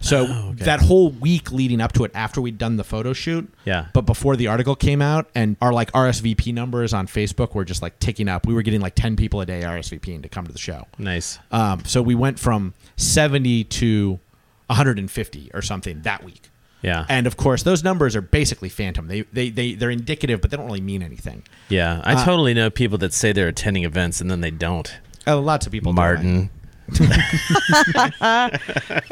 [0.04, 0.66] So Oh, okay.
[0.66, 3.86] that whole week leading up to it, after we'd done the photo shoot, Yeah.
[3.94, 7.82] but before the article came out, and our like RSVP numbers on Facebook were just
[7.82, 8.46] like ticking up.
[8.46, 10.86] We were getting like ten people a day RSVPing to come to the show.
[10.98, 11.40] nice.
[11.52, 14.20] Um, so we went from seventy to
[14.68, 16.50] 150 or something that week.
[16.82, 17.06] Yeah.
[17.08, 19.08] And of course, those numbers are basically phantom.
[19.08, 21.44] They they they they're indicative, but they don't really mean anything.
[21.70, 22.02] yeah.
[22.04, 24.94] I uh, totally know people that say they're attending events and then they don't.
[25.26, 25.94] Uh, lots of people.
[25.94, 26.50] do that.
[26.88, 28.60] Martin.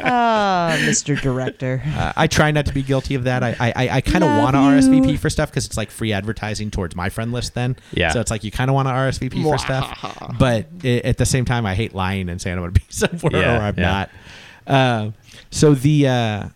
[0.00, 1.20] Ah, Mr.
[1.20, 1.82] Director.
[1.84, 3.42] Uh, I try not to be guilty of that.
[3.42, 4.62] I I, I, I kind of want to.
[4.62, 7.54] RSVP for stuff because it's like free advertising towards my friend list.
[7.54, 8.10] Then, Yeah.
[8.10, 11.26] So it's like you kind of want to RSVP for stuff, but i at the
[11.26, 13.74] same time, I hate lying and saying I'm going to be somewhere Yeah, or I'm
[13.78, 13.82] yeah.
[13.82, 14.10] not.
[14.66, 15.10] Uh,
[15.50, 16.48] so the uh,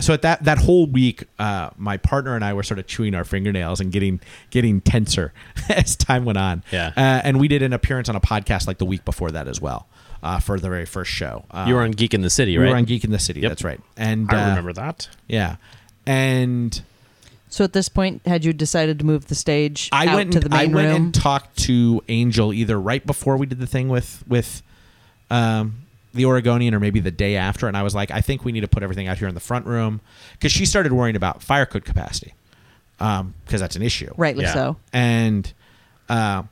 [0.00, 3.14] so at that that whole week, uh, my partner and I were sort of chewing
[3.14, 5.32] our fingernails and getting getting tenser
[5.68, 6.62] as time went on.
[6.72, 6.88] Yeah.
[6.96, 9.60] uh, and we did an appearance on a podcast like the week before that as
[9.60, 9.86] well.
[10.24, 12.64] Uh, for the very first show, uh, You were on Geek in the City, we
[12.64, 12.70] right?
[12.70, 13.40] were on Geek in the City.
[13.40, 13.50] Yep.
[13.50, 13.80] That's right.
[13.96, 15.08] And I uh, remember that.
[15.28, 15.56] yeah,
[16.06, 16.80] and
[17.50, 20.38] So at this point, had you decided to move the stage I out went to
[20.40, 20.96] and, the I went room?
[20.96, 24.62] and talked to Angel either right before we did the thing with with
[25.30, 25.74] um,
[26.14, 28.60] the Oregonian or maybe the day after, and I was like, I think we need
[28.62, 30.00] to put everything out here in the front room
[30.32, 32.32] because she started worrying about fire code capacity
[32.98, 34.54] because that's an issue, Rightly Yeah.
[34.54, 34.76] so.
[34.92, 35.52] and
[36.08, 36.44] uh,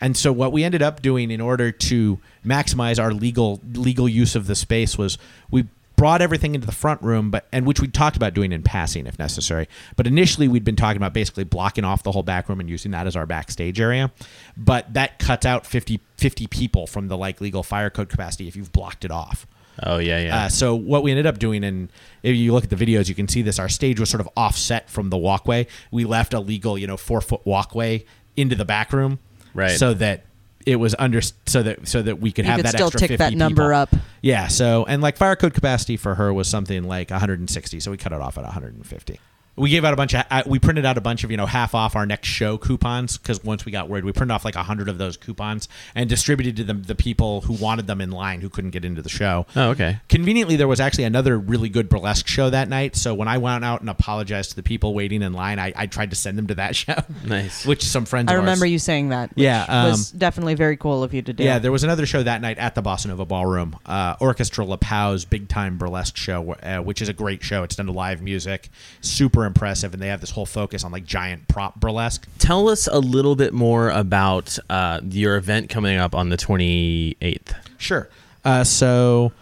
[0.00, 4.34] and so what we ended up doing in order to maximize our legal legal use
[4.34, 5.18] of the space was
[5.50, 8.62] we brought everything into the front room but and which we talked about doing in
[8.62, 12.48] passing if necessary but initially we'd been talking about basically blocking off the whole back
[12.48, 14.12] room and using that as our backstage area
[14.56, 18.54] but that cuts out 50 50 people from the like legal fire code capacity if
[18.54, 19.46] you've blocked it off
[19.80, 20.36] Oh yeah, yeah.
[20.36, 21.88] uh, so what we ended up doing, and
[22.24, 23.60] if you look at the videos, you can see this.
[23.60, 25.68] Our stage was sort of offset from the walkway.
[25.92, 28.04] We left a legal, you know, four foot walkway
[28.36, 29.20] into the back room,
[29.58, 29.78] Right.
[29.78, 30.24] So that
[30.66, 33.00] it was under, so that so that we could You have could that still extra
[33.00, 33.74] tick 50 that number people.
[33.74, 33.94] up.
[34.22, 34.48] Yeah.
[34.48, 38.12] So and like fire code capacity for her was something like 160, so we cut
[38.12, 39.20] it off at 150.
[39.58, 41.46] We gave out a bunch of, uh, we printed out a bunch of, you know,
[41.46, 44.56] half off our next show coupons because once we got word, we printed off like
[44.56, 48.10] a hundred of those coupons and distributed to the, the people who wanted them in
[48.10, 49.46] line who couldn't get into the show.
[49.56, 49.98] oh okay.
[50.08, 52.96] Conveniently, there was actually another really good burlesque show that night.
[52.96, 55.86] So when I went out and apologized to the people waiting in line, I, I
[55.86, 56.94] tried to send them to that show.
[57.24, 57.66] Nice.
[57.66, 59.30] Which some friends I of ours- remember you saying that.
[59.30, 61.42] Which Yeah, um, was definitely very cool of you to do.
[61.42, 64.76] Yeah, there was another show that night at the Bossa Nova Ballroom, uh, Orchestra La
[64.76, 67.62] Pau's big time burlesque show, uh, which is a great show.
[67.62, 68.68] It's done to live music,
[69.00, 72.28] super impressive, and they have this whole focus on like giant prop burlesque.
[72.38, 77.54] Tell us a little bit more about uh, your event coming up on the 28th.
[77.78, 78.08] Sure.
[78.44, 79.32] Uh, so,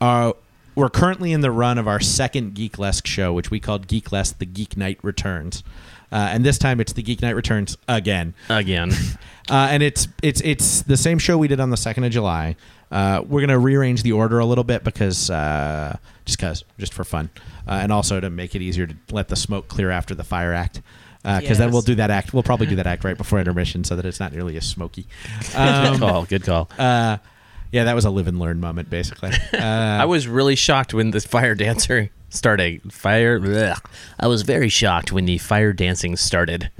[0.00, 0.32] uh,
[0.74, 4.46] we're currently in the run of our second Geeklesque show, which we called Geeklesque: The
[4.46, 5.62] Geek Night Returns,
[6.10, 8.34] uh, and this time it's the Geek Night Returns again.
[8.48, 8.92] Again.
[9.50, 12.54] Uh, and it's it's it's the same show we did on the second of July.
[12.92, 17.04] Uh, we're gonna rearrange the order a little bit because uh, just cause just for
[17.04, 17.30] fun,
[17.68, 20.52] uh, and also to make it easier to let the smoke clear after the fire
[20.52, 20.80] act.
[21.22, 21.72] Because then Yes.
[21.72, 22.34] we'll do that act.
[22.34, 25.06] We'll probably do that act right before intermission, so that it's not nearly as smoky.
[25.52, 26.24] good Um, call.
[26.24, 26.68] Good call.
[26.78, 27.18] uh,
[27.70, 29.30] yeah, that was a live and learn moment, basically.
[29.54, 29.58] Uh,
[30.02, 32.92] I was really shocked when the fire dancer started.
[32.92, 33.38] Fire.
[33.38, 33.84] blech.
[34.18, 36.70] I was very shocked when the fire dancing started.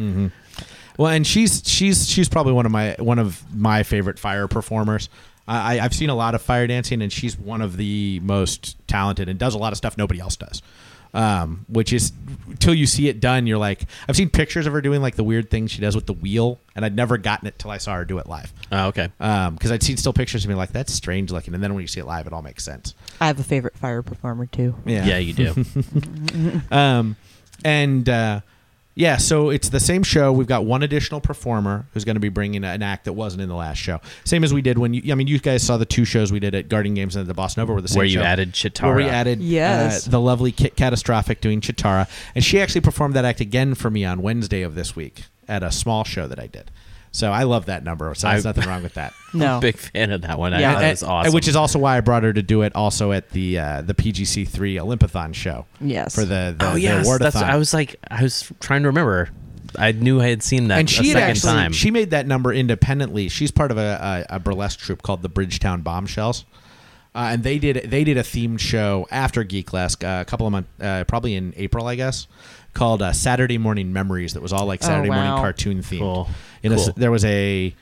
[0.99, 5.09] Well, and she's she's she's probably one of my one of my favorite fire performers.
[5.49, 9.29] I, I've seen a lot of fire dancing, and she's one of the most talented
[9.29, 10.63] and does a lot of stuff nobody else does.
[11.15, 12.11] Um, which is
[12.59, 15.25] till you see it done, you're like, I've seen pictures of her doing like the
[15.25, 17.97] weird things she does with the wheel, and I'd never gotten it till I saw
[17.97, 18.51] her do it live.
[18.71, 19.09] Oh, okay.
[19.19, 21.87] Because I'd seen still pictures of me like that's strange looking, and then when you
[21.89, 22.95] see it live, it all makes sense.
[23.21, 24.75] I have a favorite fire performer too.
[24.87, 25.65] Yeah, you do.
[26.71, 27.17] Um,
[27.63, 28.41] and uh,
[28.95, 30.33] yeah, so it's the same show.
[30.33, 33.49] We've got one additional performer who's going to be bringing an act that wasn't in
[33.49, 34.01] the last show.
[34.25, 35.11] Same as we did when you.
[35.11, 37.35] I mean, you guys saw the two shows we did at Guardian Games and at
[37.35, 37.99] the Bossa Nova were the same.
[37.99, 38.23] Where you show.
[38.23, 38.83] added Cheetara.
[38.85, 40.07] Where we added Yes.
[40.07, 43.91] uh, the lovely Kit Catastrophic doing Cheetara, and she actually performed that act again for
[43.91, 46.71] me on Wednesday of this week at a small show that I did.
[47.15, 48.15] So I love that number.
[48.15, 49.13] So there's I- nothing wrong with that.
[49.35, 49.61] No.
[49.61, 50.53] Big fan of that one.
[50.53, 50.73] I Yeah.
[50.73, 51.33] thought that And- was awesome.
[51.33, 53.95] Which is also why I brought her to do it also at the uh, the
[53.95, 55.65] PGC three Olympathon show.
[55.81, 56.15] Yes.
[56.15, 57.37] For the the, oh the that's.
[57.37, 59.31] I was like, I was trying to remember.
[59.79, 61.73] I knew I had seen that and a she had second actually time.
[61.73, 63.31] she made that number independently.
[63.31, 66.45] She's part of a, a, a burlesque troupe called the Bridgetown Bombshells,
[67.15, 70.53] uh, and they did they did a themed show after Geeklesque uh, a couple of
[70.53, 72.27] months, uh, probably in April, I guess,
[72.75, 74.35] called uh, Saturday Morning Memories.
[74.35, 75.99] That was all like Oh, Saturday morning cartoon themed.
[76.01, 76.29] Cool.
[76.63, 76.95] In a s- Cool.
[76.97, 77.75] there was a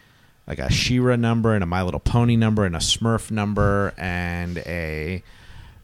[0.46, 4.58] like a She-Ra number and a My Little Pony number and a Smurf number and
[4.58, 5.22] a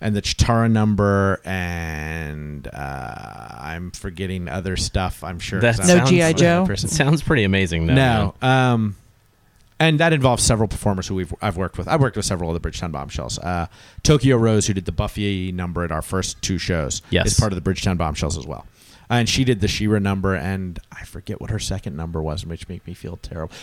[0.00, 5.22] and the Cheetara number and uh, I'm forgetting other stuff.
[5.24, 6.32] I'm sure That I'm No G.I.
[6.34, 6.66] Joe?
[6.68, 7.86] It sounds pretty amazing.
[7.86, 8.34] Though, no.
[8.42, 8.96] Um,
[9.78, 11.86] and that involves several performers who we've I've worked with.
[11.86, 13.38] I've worked with several of the Bridgetown Bombshells.
[13.38, 13.66] Uh,
[14.02, 17.26] Tokyo Rose, who did the Buffy number at our first two shows, Yes.
[17.28, 18.66] is part of the Bridgetown Bombshells as well.
[19.08, 22.68] And she did the She-Ra number, and I forget what her second number was, which
[22.68, 23.54] made me feel terrible.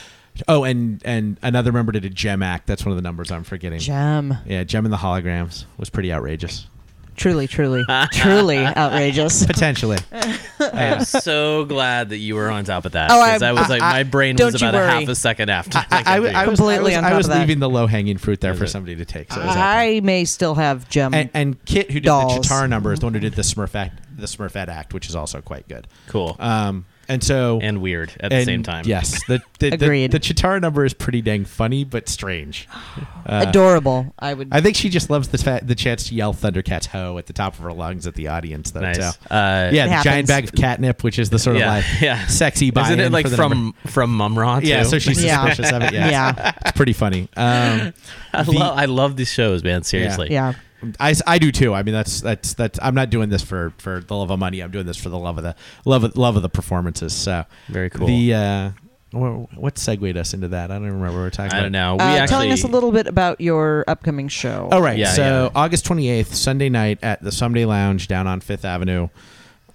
[0.48, 2.66] Oh, and and another member did a Jem Act.
[2.66, 3.80] That's one of the numbers I'm forgetting.
[3.80, 4.36] Jem.
[4.46, 6.68] Yeah, Jem and the Holograms was pretty outrageous.
[7.16, 9.46] Truly, truly, truly outrageous.
[9.46, 10.00] Potentially.
[10.60, 13.12] I am so glad that you were on top of that.
[13.12, 15.14] Oh, 'cause I'm- I was like, I- my brain was you about a half a
[15.14, 15.78] second after.
[15.78, 17.40] I, I, I, was- I was, Completely I on was, top I was of that.
[17.42, 18.70] leaving the low hanging fruit there Is for it?
[18.70, 19.32] somebody to take.
[19.32, 19.56] So it was.
[19.56, 21.14] I may still have gem.
[21.14, 22.48] and, and Kit, who did Dolls.
[22.48, 25.16] the Cheetara number, is the one who did the Smurfette, the Smurfette Act, which is
[25.16, 25.88] also quite good.
[26.08, 28.86] cool Um, and so and weird at the same time.
[28.88, 30.12] Yes, the the, the, Agreed.
[30.12, 32.68] the Cheetara number is pretty dang funny, but strange.
[33.26, 34.14] Adorable.
[34.20, 34.50] I would.
[34.52, 37.34] I think she just loves the fa- the chance to yell Thundercats ho at the
[37.34, 38.72] top of her lungs at the audience.
[38.72, 38.98] Though, Nice.
[38.98, 39.06] so.
[39.30, 41.86] Uh, yeah, It the giant bag of catnip, which is the sort of yeah, like
[42.02, 42.26] yeah.
[42.28, 42.70] sexy.
[42.70, 43.78] Isn't it like from number.
[43.90, 44.60] from Mumm-Ra?
[44.62, 44.68] Too?
[44.68, 45.46] Yeah, so she's Yeah.
[45.46, 45.94] suspicious of it.
[45.94, 46.52] Yeah, Yeah.
[46.62, 47.28] it's pretty funny.
[47.36, 47.94] Um,
[48.34, 49.84] I, the- love, I love these shows, man.
[49.84, 50.30] Seriously.
[50.32, 50.54] yeah.
[51.00, 51.74] I, s- I do too.
[51.74, 52.80] I mean, that's that's that's.
[52.82, 54.62] I'm not doing this for for the love of money.
[54.62, 57.14] I'm doing this for the love of the love of love of the performances.
[57.14, 58.08] So Very cool.
[58.08, 58.70] The uh,
[59.12, 60.72] wh- what segued us into that?
[60.72, 61.62] I don't even remember what We are talking I about.
[61.64, 61.96] don't know.
[61.96, 64.70] We Uh, actually telling us a little bit about your upcoming show.
[64.72, 64.98] Oh right.
[64.98, 65.50] Yeah, so yeah.
[65.62, 69.10] August 28th, Sunday night at the Someday Lounge down on Fifth Avenue,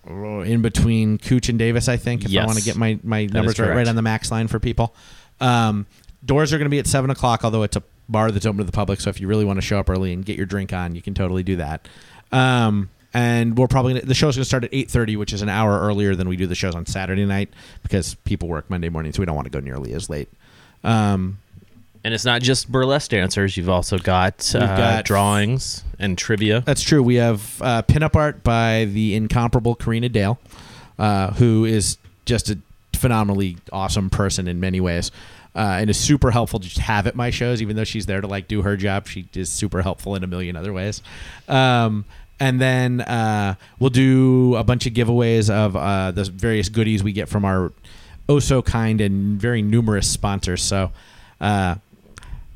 [0.08, 1.88] uh, in between Couch and Davis.
[1.88, 4.02] I think if I want to get my my is numbers right, right on the
[4.02, 4.94] max line for people.
[5.40, 5.86] Um,
[6.24, 8.64] doors are going to be at seven o'clock, although it's a bar that's open to
[8.64, 9.00] the public.
[9.00, 11.02] So if you really want to show up early and get your drink on, you
[11.02, 11.86] can totally do that.
[12.32, 15.42] Um, and we're probably gonna, the show's going to start at eight thirty, which is
[15.42, 17.48] an hour earlier than we do the shows on Saturday night
[17.82, 20.28] because people work Monday morning, so we don't want to go nearly as late.
[20.84, 21.38] Um,
[22.04, 23.56] And it's not just burlesque dancers.
[23.56, 26.60] You've also got, uh, got- drawings and trivia.
[26.60, 27.02] That's true.
[27.02, 30.38] We have uh, pinup art by the incomparable Karina Dale,
[30.98, 32.58] uh, who is just a
[32.94, 35.10] phenomenally awesome person in many ways.
[35.58, 38.20] Uh, and is super helpful to just have at my shows, even though she's there
[38.20, 39.08] to like do her job.
[39.08, 41.02] She is super helpful in a million other ways.
[41.48, 42.04] Um,
[42.38, 47.12] and then uh, we'll do a bunch of giveaways of uh, the various goodies we
[47.12, 47.72] get from our
[48.28, 50.62] oh so kind and very numerous sponsors.
[50.62, 50.92] So
[51.40, 51.74] uh,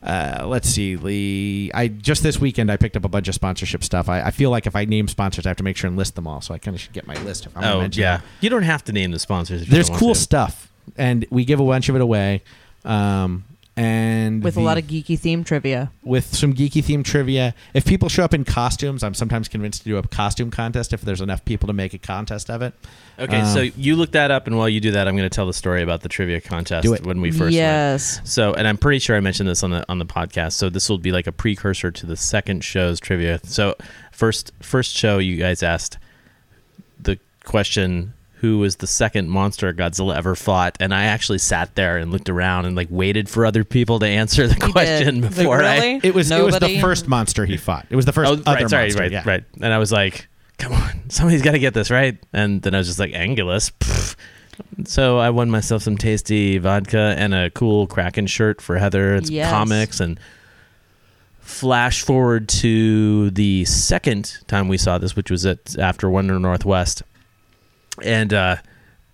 [0.02, 0.96] uh, let's see.
[0.96, 4.08] Lee, I just this weekend I picked up a bunch of sponsorship stuff.
[4.08, 6.14] I, I feel like if I name sponsors, I have to make sure and list
[6.14, 6.40] them all.
[6.40, 7.46] So I kind of should get my list.
[7.46, 8.18] If I'm oh yeah.
[8.18, 8.26] them.
[8.40, 9.62] You don't have to name the sponsors.
[9.62, 10.20] If you there's cool to.
[10.20, 12.42] stuff, and we give a bunch of it away.
[12.84, 15.90] Um, and With a lot of geeky theme trivia.
[16.04, 17.54] with some geeky themed trivia.
[17.72, 21.00] If people show up in costumes, I'm sometimes convinced to do a costume contest if
[21.00, 22.74] there's enough people to make a contest of it.
[23.18, 25.34] Okay, Um, so you look that up, and while you do that, I'm going to
[25.34, 27.06] tell the story about the trivia contest Do it.
[27.06, 27.54] when we first went.
[27.54, 28.20] yes.
[28.24, 30.52] So, and I'm pretty sure I mentioned this on the on the podcast.
[30.52, 33.40] So this will be like a precursor to the second show's trivia.
[33.42, 33.74] So
[34.12, 35.96] first first show, you guys asked
[37.00, 38.12] the question,
[38.42, 42.28] "Who was the second monster Godzilla ever fought?" And I actually sat there and looked
[42.28, 45.30] around and like waited for other people to answer the You question did.
[45.34, 45.94] before really?
[45.94, 46.00] I.
[46.02, 47.86] It was it was the first monster he fought.
[47.88, 49.00] It was the first Oh, other right, sorry, monster.
[49.00, 49.22] right, yeah.
[49.24, 49.44] right.
[49.62, 50.28] And I was like,
[50.58, 53.72] "Come on, somebody's got to get this right." And then I was just like, "Anguirus."
[53.80, 54.16] Pfft.
[54.84, 59.26] So I won myself some tasty vodka and a cool Kraken shirt for Heather and
[59.26, 59.50] some Yes.
[59.50, 60.20] comics and
[61.40, 67.02] flash forward to the second time we saw this, which was at after Wonder Northwest,
[68.02, 68.56] and uh,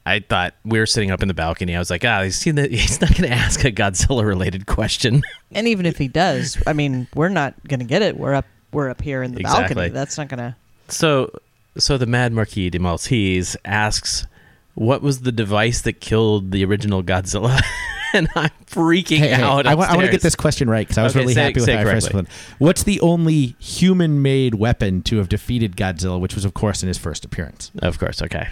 [0.06, 1.74] I thought we were sitting up in the balcony.
[1.74, 5.22] I was like, ah, he's, he's not going to ask a Godzilla related question.
[5.50, 8.18] And even if he does, I mean, we're not going to get it.
[8.18, 8.44] We're up.
[8.70, 9.74] We're up here in the Exactly.
[9.74, 9.94] balcony.
[9.94, 10.56] That's not going to.
[10.88, 11.32] So,
[11.78, 14.26] so the Mad Marquis de Maltese asks,
[14.74, 17.62] "What was the device that killed the original Godzilla?"
[18.12, 19.66] and I'm freaking Hey, hey, out.
[19.66, 21.54] I, want, want to get this question right because I was Okay, really say- happy
[21.54, 22.30] with say how I phrased correctly.
[22.30, 22.54] it.
[22.58, 26.98] What's the only human-made weapon to have defeated Godzilla, which was, of course, in his
[26.98, 27.70] first appearance?
[27.78, 28.48] Of course, okay.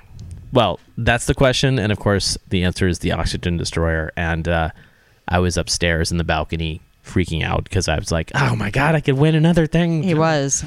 [0.53, 4.13] Well, that's the question, and of course, the answer is the oxygen destroyer.
[4.17, 4.71] And uh,
[5.29, 8.95] I was upstairs in the balcony, freaking out because I was like, "Oh my god,
[8.95, 10.65] I could win another thing!" He was.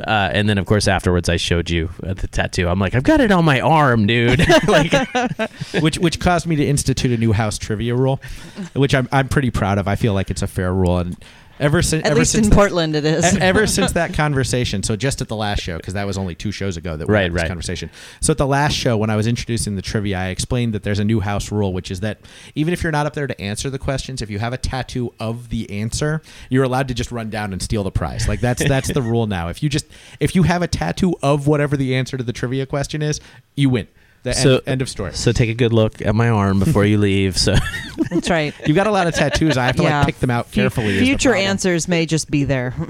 [0.00, 2.68] Uh, and then, of course, afterwards, I showed you uh, the tattoo.
[2.68, 4.92] I'm like, "I've got it on my arm, dude!" like,
[5.80, 8.20] which which caused me to institute a new house trivia rule,
[8.74, 9.88] which I'm I'm pretty proud of.
[9.88, 11.16] I feel like it's a fair rule, and
[11.62, 13.24] ever since At ever least since in that- Portland, it is.
[13.38, 16.52] ever since that conversation, so just at the last show, because that was only two
[16.52, 17.48] shows ago that we Right, had this right.
[17.48, 17.90] conversation.
[18.20, 20.98] So at the last show, when I was introducing the trivia, I explained that there's
[20.98, 22.18] a new house rule, which is that
[22.54, 25.14] even if you're not up there to answer the questions, if you have a tattoo
[25.20, 28.28] of the answer, you're allowed to just run down and steal the prize.
[28.28, 29.48] Like that's that's the rule now.
[29.48, 29.86] If you just
[30.20, 33.20] if you have a tattoo of whatever the answer to the trivia question is,
[33.54, 33.86] you win.
[34.24, 35.12] The So- end, end of story.
[35.14, 37.36] so take a good look at my arm before you leave.
[37.36, 37.56] So,
[38.08, 38.54] That's right.
[38.66, 39.56] You've got a lot of tattoos.
[39.56, 39.98] I have to Yeah.
[39.98, 40.96] like pick them out carefully.
[40.96, 42.72] is Future answers may just be there.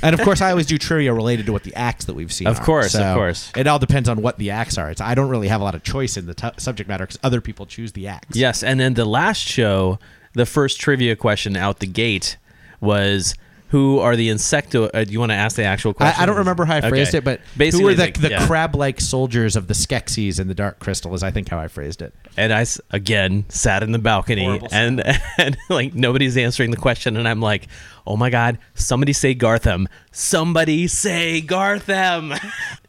[0.00, 2.46] And of course, I always do trivia related to what the acts that we've seen.
[2.46, 2.64] Of are.
[2.64, 3.50] course, of course.
[3.56, 4.88] It all depends on what the acts are.
[4.90, 7.18] It's, I don't really have a lot of choice in the t- subject matter because
[7.24, 8.36] other people choose the acts.
[8.36, 9.98] yes, and then the last show,
[10.34, 12.36] the first trivia question out the gate
[12.80, 13.34] was
[13.68, 14.90] who are the insecto.
[14.92, 16.18] Uh, do you want to ask the actual question?
[16.18, 16.88] I, I don't remember how I Okay.
[16.88, 18.46] phrased it, but basically, who are the, like, the yeah.
[18.46, 21.12] crab-like soldiers of the Skeksis and the Dark Crystal?
[21.14, 22.14] Is I think how I phrased it.
[22.36, 25.02] And I again sat in the balcony, Horrible and
[25.38, 27.68] and like nobody's answering the question, and I'm like,
[28.06, 32.38] oh my god, somebody say Garthim, somebody say Garthim.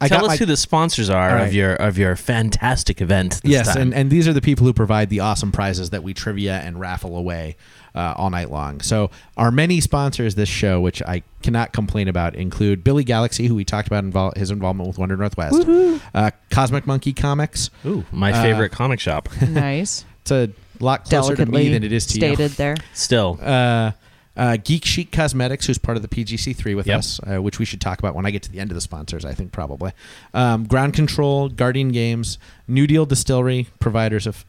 [0.06, 3.40] Tell us my- who the sponsors are All of your of your fantastic event.
[3.42, 3.82] This yes, time.
[3.82, 6.80] and, and these are the people who provide the awesome prizes that we trivia and
[6.80, 7.56] raffle away
[7.94, 8.80] uh, all night long.
[8.80, 13.54] So our many sponsors this show, which I cannot complain about, include Billy Galaxy, who
[13.54, 15.66] we talked about invol- his involvement with Wonder Northwest,
[16.14, 17.70] uh, Cosmic Monkey Comics.
[17.86, 19.28] Ooh, my Uh, favorite comic shop.
[19.48, 20.04] Nice.
[20.22, 22.20] It's a lot closer to Delicately me than it is to you.
[22.20, 22.56] stated you.
[22.56, 22.76] there.
[22.92, 23.92] Still, Uh,
[24.36, 26.98] uh, Geek Chic Cosmetics, who's part of the PGC3 with Yep.
[26.98, 28.80] us, uh, which we should talk about when I get to the end of the
[28.82, 29.92] sponsors, I think probably.
[30.34, 32.38] Um, Ground Control, Guardian Games,
[32.68, 34.44] New Deal Distillery, providers of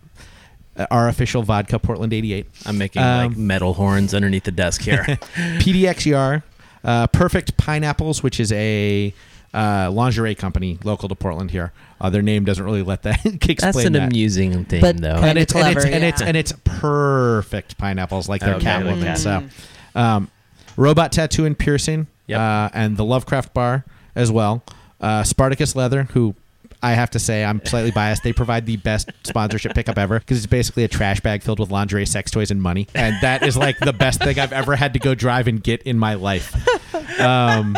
[0.89, 2.45] our official vodka, Portland 88.
[2.65, 5.03] I'm making like Um, metal horns underneath the desk here.
[5.59, 6.43] PDXER,
[6.83, 9.13] uh, Perfect Pineapples, which is a
[9.53, 11.71] uh, lingerie company local to Portland here.
[11.99, 14.07] Uh, their name doesn't really let that explain That's an that.
[14.07, 15.15] amusing thing, But though.
[15.15, 16.27] and of it's, and it's clever, and it's yeah.
[16.27, 19.03] and it's perfect pineapples like they're Okay, Catwoman.
[19.03, 19.43] cat- So,
[19.93, 20.29] um,
[20.77, 22.39] robot tattoo and piercing, Yep.
[22.39, 23.83] uh, and the Lovecraft bar
[24.15, 24.63] as well.
[24.99, 26.35] Uh, Spartacus Leather, who
[26.83, 28.23] I have to say I'm slightly biased.
[28.23, 31.69] They provide the best sponsorship pickup ever because it's basically a trash bag filled with
[31.69, 34.93] lingerie, sex toys, and money, and that is like the best thing I've ever had
[34.93, 36.55] to go drive and get in my life.
[37.19, 37.75] Um,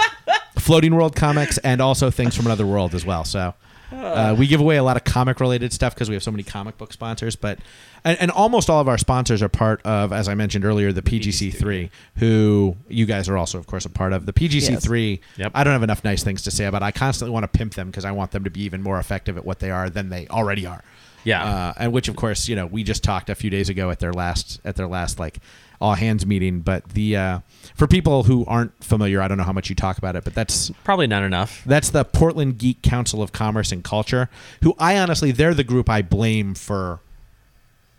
[0.58, 3.26] Floating World comics and also things from another world as well.
[3.26, 3.54] So.
[3.92, 6.42] Uh, we give away a lot of comic related stuff because we have so many
[6.42, 7.60] comic book sponsors, but
[8.06, 11.02] and, and almost all of our sponsors are part of, as I mentioned earlier, the
[11.02, 14.26] PGC3, who you guys are also, of course, a part of.
[14.26, 15.52] The PGC3, Yep.
[15.56, 16.84] I don't have enough nice things to say about.
[16.84, 19.38] I constantly want to pimp them because I want them to be even more effective
[19.38, 20.84] at what they are than they already are.
[21.24, 21.44] Yeah.
[21.46, 24.00] uh, and which, of course, you know, we just talked a few days ago at
[24.00, 25.38] their last at their last like
[25.80, 26.60] all hands meeting.
[26.60, 27.40] But the uh,
[27.76, 30.36] for people who aren't familiar, I don't know how much you talk about it, but
[30.36, 31.64] that's Probably not enough.
[31.66, 34.30] that's the Portland Geek Council of Commerce and Culture,
[34.64, 37.00] who I honestly, they're the group I blame for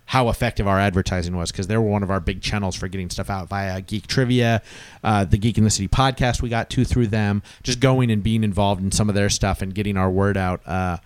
[0.07, 3.09] how effective our advertising was because they were one of our big channels for getting
[3.09, 4.63] stuff out via Geek Trivia,
[5.03, 8.23] uh, the Geek in the City podcast we got to through them, just going and
[8.23, 10.61] being involved in some of their stuff and getting our word out.
[10.67, 10.99] Uh,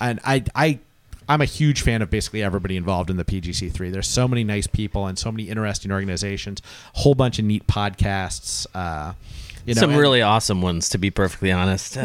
[0.00, 0.78] and I, I,
[1.28, 3.90] I'm a huge fan of basically everybody involved in the PGC3.
[3.90, 6.62] There's so many nice people and so many interesting organizations,
[6.94, 8.66] a whole bunch of neat podcasts.
[8.74, 9.14] Uh,
[9.66, 11.96] you know, Some really awesome ones, to be perfectly honest.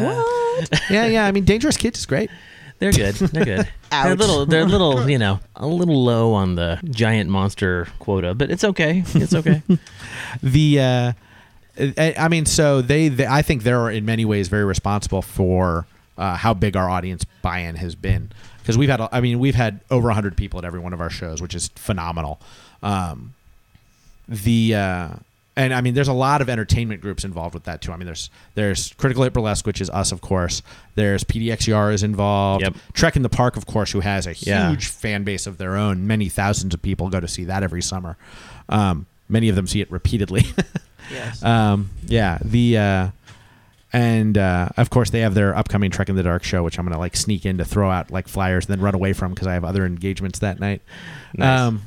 [0.90, 1.26] Yeah, yeah.
[1.26, 2.30] I mean, Dangerous Kids is great.
[2.80, 3.14] They're good.
[3.14, 3.68] They're good.
[3.90, 4.46] they're a little.
[4.46, 4.90] They're a little.
[5.10, 9.02] You know, a little low on the giant monster quota, but it's okay.
[9.14, 9.62] It's okay.
[10.42, 11.12] the uh
[11.78, 15.86] I I mean, so they, they, I think they're in many ways very responsible for
[16.18, 19.80] uh, how big our audience buy-in has been because we've had, I mean, we've had
[19.90, 22.40] over 100 people at every one of our shows, which is phenomenal.
[22.82, 23.34] Um,
[24.28, 25.08] the uh,
[25.56, 27.92] and I mean, there's a lot of entertainment groups involved with that too.
[27.92, 30.62] I mean, there's there's Critical Hit Burlesque, which is us, of course.
[30.94, 32.62] There's PDXR is involved.
[32.62, 32.74] Yep.
[32.92, 34.74] Trek in the Park, of course, who has a huge Yeah.
[34.78, 36.06] fan base of their own.
[36.06, 38.16] Many thousands of people go to see that every summer.
[38.68, 40.44] Um, many of them see it repeatedly.
[41.10, 41.42] yes.
[41.42, 43.08] Um, yeah, the uh,
[43.92, 46.84] and uh, of course they have their upcoming Trek in the Dark show, which I'm
[46.86, 49.48] gonna like sneak in to throw out like flyers, and then run away from because
[49.48, 50.82] I have other engagements that night.
[51.34, 51.60] Nice.
[51.60, 51.82] Um,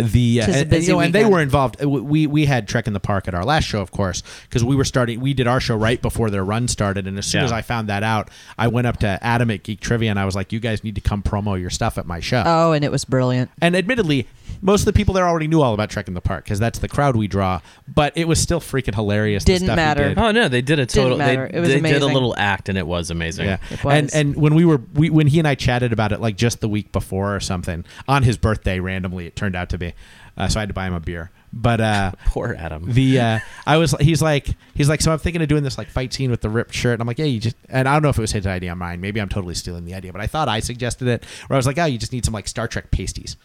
[0.00, 1.82] the uh, and, and, you know, and they were involved.
[1.82, 4.64] uh, We we had Trek in the Park at our last show, of course, because
[4.64, 5.20] we were starting.
[5.20, 7.44] We did our show right before their run started, and as soon Yeah.
[7.46, 10.24] as I found that out, I went up to Adam at Geek Trivia, and I
[10.24, 12.84] was like, "You guys need to come promo your stuff at my show." Oh, and
[12.84, 13.50] it was brilliant.
[13.60, 14.26] And admittedly,
[14.60, 16.78] most of the people there already knew all about Trek in the Park because that's
[16.78, 17.60] the crowd we draw.
[17.88, 19.44] But it was still freaking hilarious.
[19.44, 20.08] the Didn't stuff he matter.
[20.10, 20.18] did.
[20.18, 21.18] oh no, they did a total.
[21.18, 21.50] They, matter.
[21.52, 22.12] It was they did a amazing.
[22.14, 23.46] little act, and it was amazing.
[23.46, 23.94] Yeah, It was.
[23.94, 26.60] and and when we were we, when he and I chatted about it like just
[26.60, 29.94] the week before or something on his birthday randomly it turned out to be,
[30.36, 31.30] uh, so I had to buy him a beer.
[31.52, 32.92] But uh, Poor Adam.
[32.92, 35.88] the uh, I was he's like he's like so I'm thinking of doing this like
[35.88, 38.02] fight scene with the ripped shirt and I'm like yeah you just and I don't
[38.04, 40.20] know if it was his idea or mine maybe I'm totally stealing the idea but
[40.20, 42.46] I thought I suggested it where I was like oh you just need some like
[42.46, 43.36] Star Trek pasties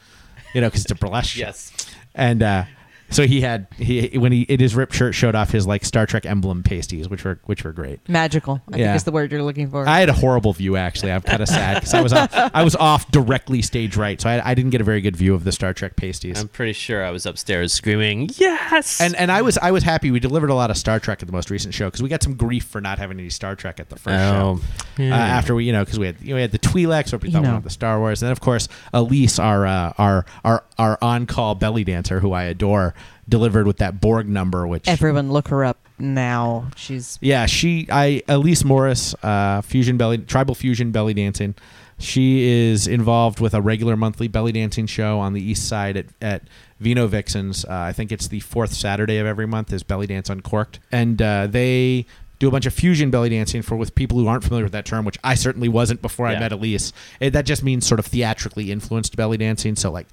[0.55, 1.37] you know because it's a burlesque.
[1.37, 1.71] Yes.
[2.15, 2.63] and uh,
[3.09, 6.05] so he had he when he in his ripped shirt showed off his like Star
[6.05, 8.61] Trek emblem pasties which were which were great Magical.
[8.73, 8.85] I Yeah.
[8.87, 9.87] think is the word you're looking for.
[9.87, 11.11] I had a horrible view actually.
[11.11, 14.29] I'm kind of sad because I was off, I was off directly stage right, so
[14.29, 16.39] I, I didn't get a very good view of the Star Trek pasties.
[16.41, 18.99] I'm pretty sure I was upstairs screaming yes.
[19.01, 20.11] and and I was I was happy.
[20.11, 22.23] We delivered a lot of Star Trek at the most recent show because we got
[22.23, 24.57] some grief for not having any Star Trek at the first Oh,
[24.97, 25.03] show.
[25.03, 25.13] yeah.
[25.15, 27.17] Uh, after we you know because we had you know, we had the Twi'leks, or
[27.17, 27.53] we You thought we know.
[27.53, 31.25] wanted the Star Wars, and then of course Elise, our uh, our our our on
[31.27, 32.94] call belly dancer, who I adore,
[33.27, 36.69] delivered with that Borg number, which Everyone look her up now.
[36.75, 41.55] She's Yeah, she I Elise Morris, uh, fusion belly tribal fusion belly dancing.
[41.97, 46.05] She is involved with a regular monthly belly dancing show on the east side at,
[46.21, 46.41] at
[46.79, 47.63] Vino Vixens.
[47.63, 51.21] Uh, I think it's the fourth Saturday of every month is Belly Dance Uncorked, and
[51.21, 52.05] uh, they
[52.39, 54.85] do a bunch of fusion belly dancing for with people who aren't familiar with that
[54.85, 56.91] term, which I certainly wasn't before I met Elise.
[57.21, 59.77] It, that just means sort of theatrically influenced belly dancing.
[59.77, 60.07] So like,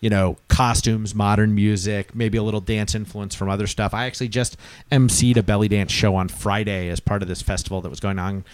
[0.00, 3.94] you know, costumes, modern music, maybe a little dance influence from other stuff.
[3.94, 4.56] I actually just
[4.92, 8.18] emceed a belly dance show on Friday as part of this festival that was going
[8.18, 8.44] on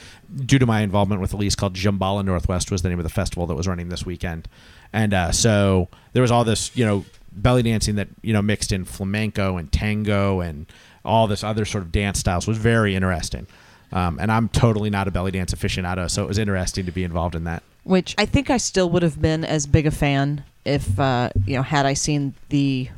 [0.47, 3.47] due to my involvement with Elise called Jambala Northwest was the name of the festival
[3.47, 4.49] that was running this weekend.
[4.93, 8.73] And uh, so there was all this, you know, belly dancing that, you know, mixed
[8.73, 10.67] in flamenco and tango and
[11.05, 13.47] all this other sort of dance styles was very interesting.
[13.93, 17.05] Um, and I'm totally not a belly dance aficionado, so it was interesting to be
[17.05, 17.63] involved in that.
[17.85, 21.57] Which I think I still would have been as big a fan if uh, you
[21.57, 22.89] know had I seen the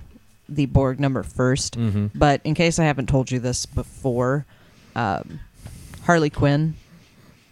[0.48, 2.10] the Borg number 1st Mhm.
[2.14, 4.46] But in case I haven't told you this before,
[4.94, 5.40] um,
[6.04, 6.74] Harley Quinn,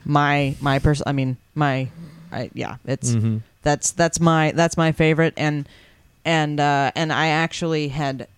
[0.04, 1.88] my my person, I mean my,
[2.32, 3.42] I, yeah, it's Mhm.
[3.62, 5.68] that's that's my that's my favorite, and
[6.24, 8.28] and uh, and I actually had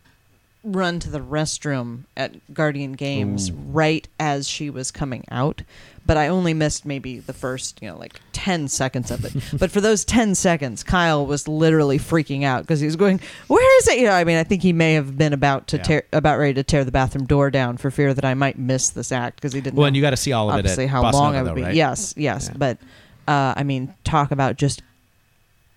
[0.64, 5.62] run to the restroom at Guardian Games right as she was coming out,
[6.06, 9.34] but I only missed maybe the first, you know, like 10 seconds of it.
[9.58, 13.78] but for those 10 seconds, Kyle was literally freaking out because he was going, "Where
[13.78, 15.82] is it?" You know, I mean, I think he may have been about to Yeah.
[15.82, 18.90] tear about ready to tear the bathroom door down for fear that I might miss
[18.90, 20.58] this act because he didn't Well, know and you got to see all of it
[20.60, 21.62] obviously how Bossa long Nova, I would though, be.
[21.62, 21.74] right?
[21.74, 22.56] Yes, yes, Yeah.
[22.58, 22.78] but
[23.26, 24.82] uh, I mean, talk about just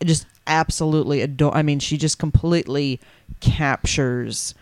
[0.04, 1.56] just absolutely adore.
[1.56, 3.00] I mean, she just completely
[3.42, 4.54] captures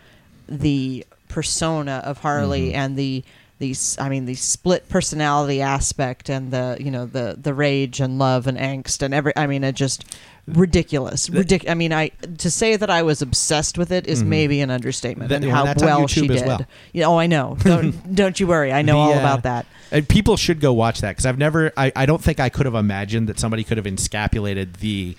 [0.48, 2.76] the persona of Harley Mm-hmm.
[2.76, 3.22] and the
[3.58, 8.18] these I mean the split personality aspect and the you know the the rage and
[8.18, 10.04] love and angst and every I mean it just
[10.46, 14.60] ridiculous ridic- I mean I to say that I was obsessed with it is maybe
[14.60, 15.42] an understatement Mm-hmm.
[15.42, 16.46] That- and how well she did.
[16.46, 16.60] well.
[16.92, 19.66] Yeah, oh I know don't don't you worry I know The, all uh, about that
[19.90, 22.66] And people should go watch that because I've never, I, I don't think I could
[22.66, 25.16] have imagined that somebody could have encapsulated the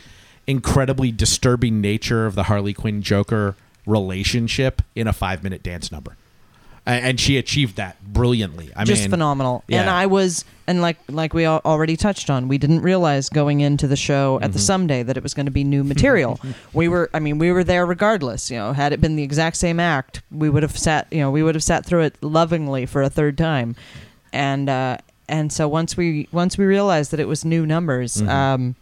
[0.48, 6.16] incredibly disturbing nature of the Harley Quinn Joker relationship in a five minute dance number.
[6.94, 8.72] And she achieved that brilliantly.
[8.76, 9.64] I just mean, phenomenal.
[9.70, 9.90] And.
[9.90, 13.96] I was, and like like we already touched on, we didn't realize going into the
[13.96, 14.54] show at Mm-hmm.
[14.54, 16.40] the someday that it was going to be new material.
[16.74, 18.50] we were, I mean, we were there regardless.
[18.50, 21.32] You know, had it been the exact same act, we would have sat, you know,
[21.32, 23.76] we would have sat through it lovingly for a third time.
[24.34, 28.18] And uh, and so once we once we realized that it was new numbers.
[28.18, 28.30] Mm-hmm.
[28.30, 28.76] Um,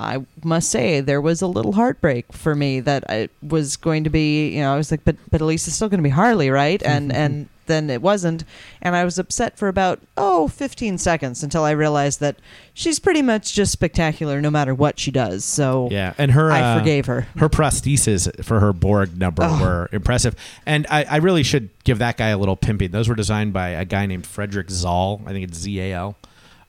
[0.00, 4.10] I must say there was a little heartbreak for me that it was going to
[4.10, 6.08] be, you know, I was like, but but at least it's still going to be
[6.10, 6.82] Harley, right?
[6.82, 8.42] And and then it wasn't,
[8.82, 12.34] and I was upset for about oh 15 seconds until I realized that
[12.74, 15.44] she's pretty much just spectacular no matter what she does.
[15.44, 17.28] So Yeah, and her I uh, forgave her.
[17.36, 19.60] Her prostheses for her Borg number Oh.
[19.60, 20.34] were impressive,
[20.66, 22.90] and I, I really should give that guy a little pimping.
[22.90, 25.22] Those were designed by a guy named Frederick Zoll.
[25.26, 26.16] I think it's Z A L.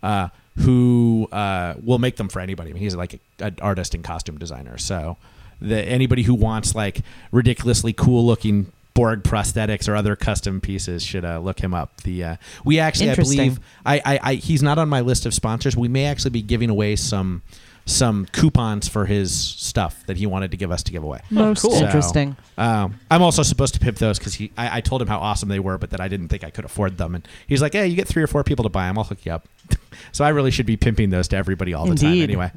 [0.04, 0.28] Uh,
[0.58, 2.72] who uh, will make them for anybody.
[2.72, 4.78] I mean, he's like an artist and costume designer.
[4.78, 5.18] So,
[5.62, 11.24] the anybody who wants like ridiculously cool looking Borg prosthetics or other custom pieces should
[11.24, 12.02] uh, look him up.
[12.02, 12.36] The uh,
[12.66, 15.78] we actually, I believe, I, I, I he's not on my list of sponsors.
[15.78, 17.42] We may actually be giving away some
[17.86, 21.20] some coupons for his stuff that he wanted to give us to give away.
[21.30, 22.36] Most So, interesting.
[22.58, 24.52] um, I'm also supposed to pimp those because he.
[24.58, 26.66] I, I told him how awesome they were, but that I didn't think I could
[26.66, 27.16] afford them.
[27.16, 28.98] And he's like, "Hey, you get three or four people to buy them.
[28.98, 29.48] I'll hook you up."
[30.12, 32.22] so I really should be pimping those to everybody all the time.
[32.22, 32.52] Anyway,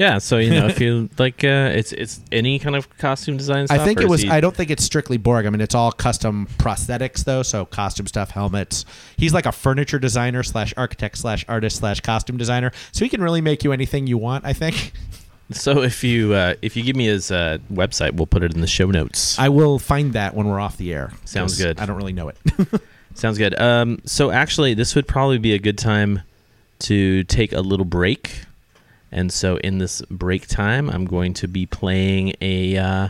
[0.00, 3.66] Yeah, so you know, if you like, uh, it's it's any kind of costume design.
[3.68, 4.22] I think it was.
[4.22, 5.44] he- I don't think it's strictly Borg.
[5.44, 7.42] I mean, it's all custom prosthetics though.
[7.42, 8.86] So costume stuff, helmets.
[9.18, 12.72] He's like a furniture designer slash architect slash artist slash costume designer.
[12.92, 14.46] So he can really make you anything you want.
[14.46, 14.92] I think.
[15.52, 18.60] So if you uh, if you give me his uh, website, we'll put it in
[18.60, 19.36] the show notes.
[19.36, 21.12] I will find that when we're off the air.
[21.24, 21.80] Sounds good.
[21.80, 22.36] I don't really know it.
[23.14, 23.58] Sounds good.
[23.60, 26.22] Um, so actually, this would probably be a good time
[26.80, 28.44] to take a little break.
[29.12, 33.08] And so in this break time, I'm going to be playing a uh,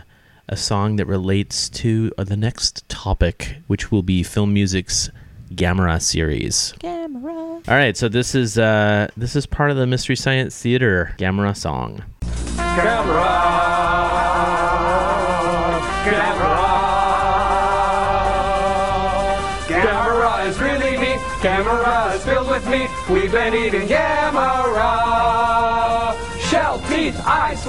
[0.49, 5.09] a song that relates to uh, the next topic, which will be Filmusik's
[5.53, 6.73] Gamera series.
[6.79, 7.33] Camera.
[7.33, 11.55] All right, so this is uh, this is part of the Mystery Science Theater Gamera
[11.55, 12.03] song.
[19.67, 21.19] Gamera is really neat.
[21.41, 22.89] Gamera is filled with meat.
[23.09, 25.10] We've been eating Gamera.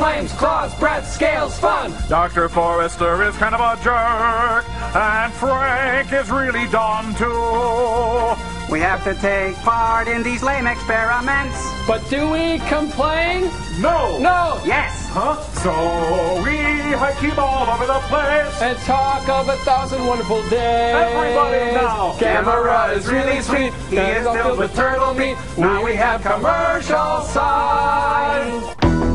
[0.02, 1.92] Shell, teeth, flames, claws, breath, scales, fun.
[2.08, 2.48] Dr.
[2.48, 8.34] Forrester is kind of a jerk, and Frank is really dumb too.
[8.70, 11.56] We have to take part in these lame experiments.
[11.86, 13.50] But do we complain?
[13.80, 14.18] No!
[14.18, 14.60] No.
[14.64, 15.08] Yes.
[15.10, 15.36] Huh?
[15.60, 16.56] So we
[17.20, 18.62] keep all over the place.
[18.62, 20.94] And talk of a thousand wonderful days.
[20.94, 22.14] Everybody now.
[22.18, 23.74] Gamera is really sweet.
[23.90, 25.36] He is filled with turtle meat.
[25.58, 29.11] Now we have commercial signs.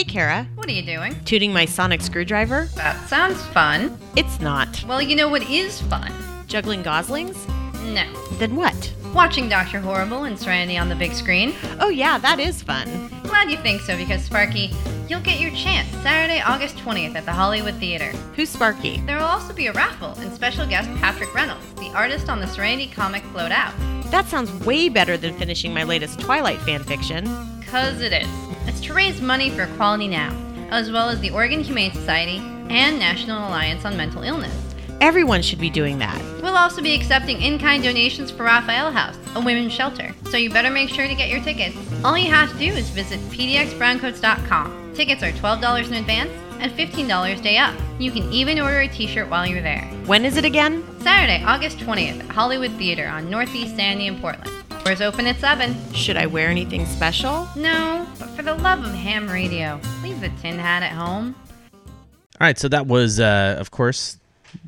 [0.00, 0.48] Hey, Kara.
[0.54, 1.14] What are you doing?
[1.26, 2.70] Tooting my sonic screwdriver?
[2.74, 3.98] That sounds fun.
[4.16, 4.82] It's not.
[4.88, 6.10] Well, you know what is fun?
[6.46, 7.46] Juggling goslings?
[7.84, 8.10] No.
[8.38, 8.94] Then what?
[9.12, 9.78] Watching Dr.
[9.78, 11.52] Horrible and Serenity on the big screen.
[11.80, 13.10] Oh, yeah, that is fun.
[13.24, 14.70] Glad you think so because, Sparky,
[15.06, 18.10] you'll get your chance Saturday, August 20th at the Hollywood Theater.
[18.36, 19.02] Who's Sparky?
[19.02, 22.46] There will also be a raffle and special guest Patric Reynolds, the artist on the
[22.46, 23.74] Serenity comic Float Out.
[24.10, 27.49] That sounds way better than finishing my latest Twilight fanfiction.
[27.70, 28.28] Cause it is.
[28.66, 30.36] It's to raise money for Equality Now,
[30.72, 34.52] as well as the Oregon Humane Society and National Alliance on Mental Illness.
[35.00, 36.20] Everyone should be doing that.
[36.42, 40.50] We'll also be accepting in kind donations for Raphael House, a women's shelter, so you
[40.50, 41.76] better make sure to get your tickets.
[42.04, 44.94] All you have to do is visit pdxbrowncoats.com.
[44.94, 47.74] Tickets are $12 in advance and $15 day up.
[48.00, 49.84] You can even order a t shirt while you're there.
[50.06, 50.84] When is it again?
[51.02, 54.50] Saturday, August 20th at Hollywood Theater on Northeast Sandy in Portland.
[54.84, 55.92] Doors open at 7.
[55.94, 57.46] Should I wear anything special?
[57.54, 61.34] No, but for the love of ham radio, leave the tin hat at home.
[61.72, 64.18] All right, so that was, uh, of course,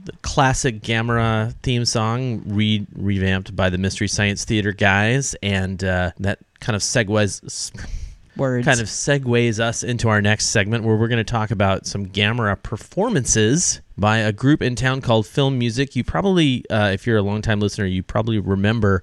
[0.05, 6.13] the classic Gamera theme song, re- revamped by the Mystery Science Theater guys, and uh,
[6.21, 7.73] that kind of segues
[8.37, 8.65] Words.
[8.67, 12.07] kind of segues us into our next segment where we're going to talk about some
[12.07, 15.97] Gamera performances by a group in town called Filmusik.
[15.97, 19.03] You probably, uh, if you're a longtime listener, you probably remember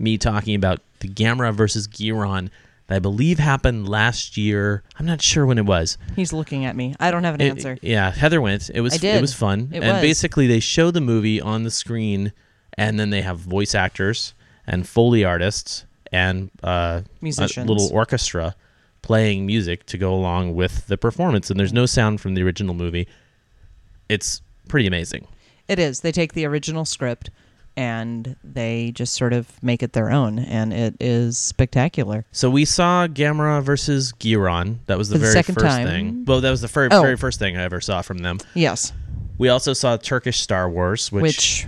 [0.00, 2.50] me talking about the Gamera versus Guiron
[2.86, 4.82] that I believe happened last year.
[4.98, 5.96] I'm not sure when it was.
[6.16, 6.94] He's looking at me.
[6.98, 7.78] I don't have an It- answer.
[7.82, 8.70] yeah, Heather went.
[8.74, 9.16] It was I did.
[9.16, 9.68] it was fun.
[9.72, 10.02] It and was.
[10.02, 12.32] basically they show the movie on the screen
[12.76, 14.34] and then they have voice actors
[14.66, 17.68] and foley artists and uh, Musicians.
[17.68, 18.56] a little orchestra
[19.02, 22.74] playing music to go along with the performance and there's no sound from the original
[22.74, 23.06] movie.
[24.08, 25.26] It's pretty amazing.
[25.68, 26.00] It is.
[26.00, 27.30] They take the original script
[27.76, 32.24] and they just sort of make it their own, and it is spectacular.
[32.32, 34.78] So we saw Gamera versus Guiron.
[34.86, 35.86] That was the the very second first time.
[35.86, 36.24] thing.
[36.26, 37.00] Well, that was the fir- Oh.
[37.02, 38.38] very first thing I ever saw from them.
[38.54, 38.92] Yes.
[39.38, 41.66] We also saw Turkish Star Wars, which, Which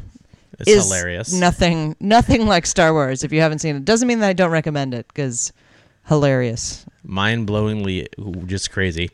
[0.67, 1.33] is, is hilarious.
[1.33, 3.25] Nothing, nothing like Star Wars.
[3.25, 5.53] If you haven't seen it, doesn't mean that I don't recommend it because
[6.07, 6.85] hilarious.
[7.05, 8.09] mind-blowingly
[8.47, 9.11] just crazy.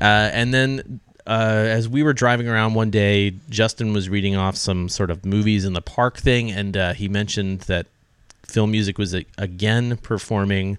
[0.00, 4.56] Uh, and then uh, as we were driving around one day, Justin was reading off
[4.56, 7.86] some sort of movies in the park thing, and uh, he mentioned that
[8.46, 10.78] Filmusik was again performing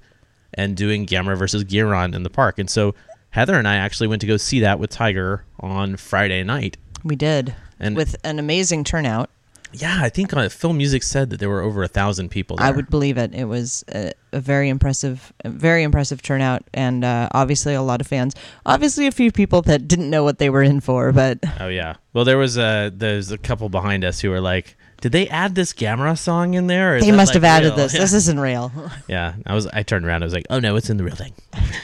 [0.55, 2.57] and doing Gamera versus Guiron in the park.
[2.57, 2.95] And so
[3.29, 6.77] Heather and I actually went to go see that with Tiger on Friday night.
[7.03, 9.29] We did, And- with an amazing turnout.
[9.71, 12.65] Yeah, I think uh, Filmusik said that there were over a thousand people there.
[12.65, 13.33] I would believe it.
[13.35, 18.01] It was a, a very impressive, a very impressive turnout, and uh, obviously a lot
[18.01, 18.33] of fans.
[18.65, 21.95] Obviously, a few people that didn't know what they were in for, but Oh yeah.
[22.13, 25.53] Well, there was a there's a couple behind us who were like, "Did they add
[25.53, 27.93] this Gamera song in there?" Or they must like, have added real?" this.
[27.93, 27.99] Yeah.
[28.01, 28.71] This isn't real.
[29.07, 29.67] Yeah, I was.
[29.67, 30.23] I turned around.
[30.23, 31.33] I was like, "Oh no, it's in the real thing."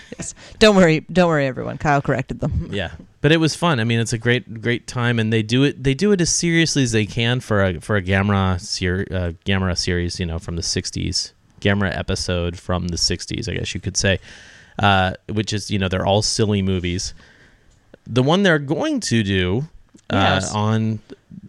[0.60, 1.78] don't worry, don't worry, everyone.
[1.78, 2.70] Kyle corrected them.
[2.72, 2.92] Yeah,
[3.26, 3.80] but it was fun.
[3.80, 5.84] I mean, it's a great, great time, and they do it.
[5.84, 9.32] They do it as seriously as they can for a for a Gamera ser- uh,
[9.48, 10.20] Gamera series.
[10.20, 14.20] You know, from the '60s, Gamera episode from the '60s, I guess you could say.
[14.78, 17.16] Uh, which is, you know, they're all silly movies.
[18.06, 19.70] The one they're going to do
[20.12, 20.54] uh, Yes.
[20.54, 21.00] on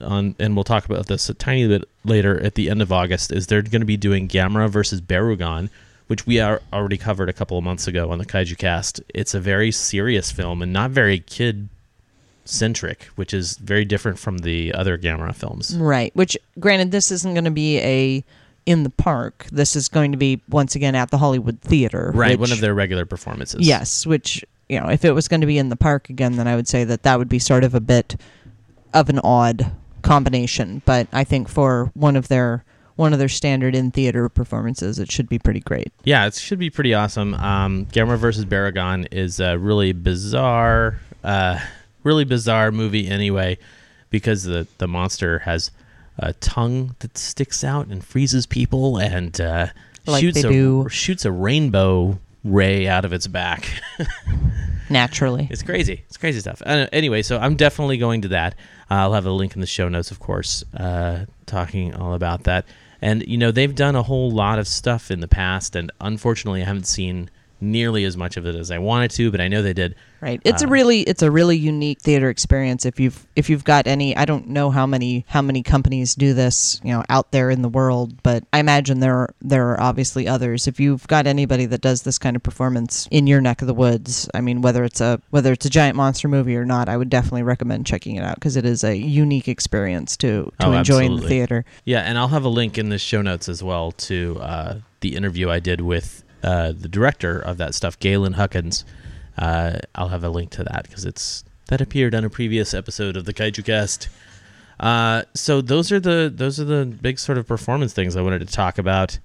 [0.01, 3.31] on, and we'll talk about this a tiny bit later at the end of August.
[3.33, 5.69] Is they're going to be doing Gamera versus Barugon,
[6.07, 9.01] which we are already covered a couple of months ago on the Kaiju Cast.
[9.15, 11.69] It's a very serious film and not very kid
[12.45, 15.77] centric, which is very different from the other Gamera films.
[15.77, 16.15] Right.
[16.15, 18.25] Which, granted, this isn't going to be a
[18.67, 19.47] in the park.
[19.53, 22.11] This is going to be once again at the Hollywood Theater.
[22.15, 23.67] Right, which- one of their regular performances.
[23.67, 26.49] Yes, which you know, if it was going to be in the park again, then
[26.49, 28.21] I would say that that would be sort of a bit
[28.93, 29.71] of an odd
[30.03, 30.83] combination.
[30.85, 32.65] But I think for one of their
[32.97, 35.93] one of their standard in theater performances, it should be pretty great.
[36.05, 37.35] Yeah, it should be pretty awesome.
[37.35, 41.59] Um, Gamera versus Barugon is a really bizarre, uh,
[42.03, 43.59] really bizarre movie anyway,
[44.11, 45.71] because the the monster has
[46.19, 49.67] a tongue that sticks out and freezes people and uh,
[50.07, 50.89] Like shoots a do.
[50.89, 53.69] shoots a rainbow ray out of its back.
[54.89, 56.05] Naturally, It's crazy.
[56.07, 56.63] It's crazy stuff.
[56.65, 58.55] Uh, anyway, so I'm definitely going to that.
[58.89, 62.65] I'll have a link in the show notes, of course, uh, talking all about that.
[63.01, 66.63] And you know, they've done a whole lot of stuff in the past, and unfortunately,
[66.63, 67.31] I haven't seen
[67.61, 69.31] nearly as much of it as I wanted to.
[69.31, 69.95] But I know they did.
[70.21, 70.41] right?
[70.45, 72.85] It's a Uh, really it's a really unique theater experience.
[72.87, 76.35] If you've if you've got any, I don't know how many how many companies do
[76.35, 79.81] this, you know, out there in the world, but I imagine there are, there are
[79.81, 80.67] obviously others.
[80.67, 83.75] If you've got anybody that does this kind of performance in your neck of the
[83.75, 86.97] woods, I mean, whether it's a whether it's a giant monster movie or not, I
[86.97, 90.73] would definitely recommend checking it out because it is a unique experience to to Oh,
[90.73, 91.65] enjoy in the theater.
[91.85, 95.15] Yeah, and I'll have a link in the show notes as well to uh, the
[95.15, 98.85] interview I did with uh, the director of that stuff, Galen Huckins.
[99.37, 103.17] Uh, I'll have a link to that because it's that appeared on a previous episode
[103.17, 104.09] of the Kaiju Cast.
[104.79, 108.47] Uh, so those are the those are the big sort of performance things I wanted
[108.47, 109.19] to talk about.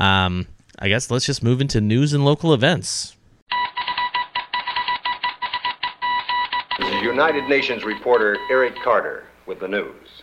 [0.00, 0.46] Um,
[0.78, 3.16] I guess let's just move into news and local events.
[7.02, 10.15] United Nations reporter Eric Carter with the news.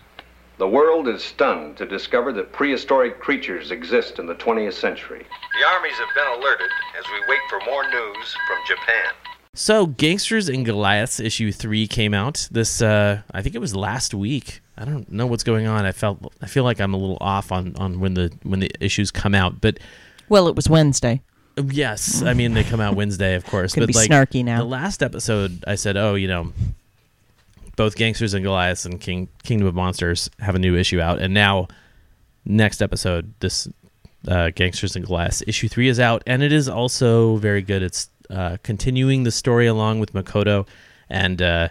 [0.57, 5.25] The world is stunned to discover that prehistoric creatures exist in the 20th century.
[5.59, 9.11] The armies have been alerted as we wait for more news from Japan.
[9.55, 12.81] So, Gangsters and Goliaths issue three came out this.
[12.81, 14.61] Uh, I think it was last week.
[14.77, 15.85] I don't know what's going on.
[15.85, 18.71] I felt I feel like I'm a little off on, on when the when the
[18.79, 19.79] issues come out, but
[20.29, 21.21] Well, it was Wednesday.
[21.69, 23.75] yes, I mean they come out Wednesday, of course.
[23.75, 24.57] Gonna but be like snarky now.
[24.57, 26.51] the last episode, I said, oh, you know,
[27.75, 31.33] both Gangsters and Goliaths and King Kingdom of Monsters have a new issue out, and
[31.33, 31.67] now
[32.45, 33.67] next episode, this
[34.27, 37.83] uh, Gangsters and Goliaths issue three is out, and it is also very good.
[37.83, 40.67] It's uh, continuing the story along with Makoto,
[41.09, 41.69] and uh,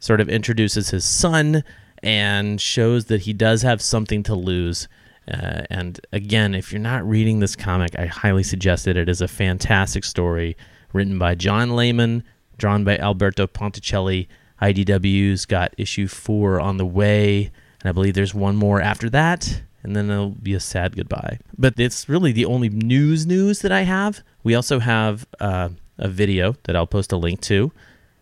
[0.00, 1.64] sort of introduces his son
[2.02, 4.88] and shows that he does have something to lose.
[5.26, 8.96] Uh, and again, if you're not reading this comic, I highly suggest it.
[8.96, 10.56] It is a fantastic story
[10.92, 12.22] written by John Layman,
[12.56, 14.28] drawn by Alberto Ponticelli.
[14.60, 17.50] IDW's got issue four on the way,
[17.80, 21.38] and I believe there's one more after that, and then it'll be a sad goodbye.
[21.56, 24.22] But it's really the only news news that I have.
[24.42, 27.72] We also have uh, a video that I'll post a link to,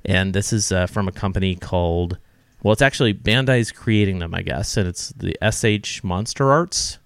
[0.04, 2.18] and this is uh, from a company called
[2.62, 6.98] well, it's actually Bandai's creating them, I guess, and it's the SH Monster Arts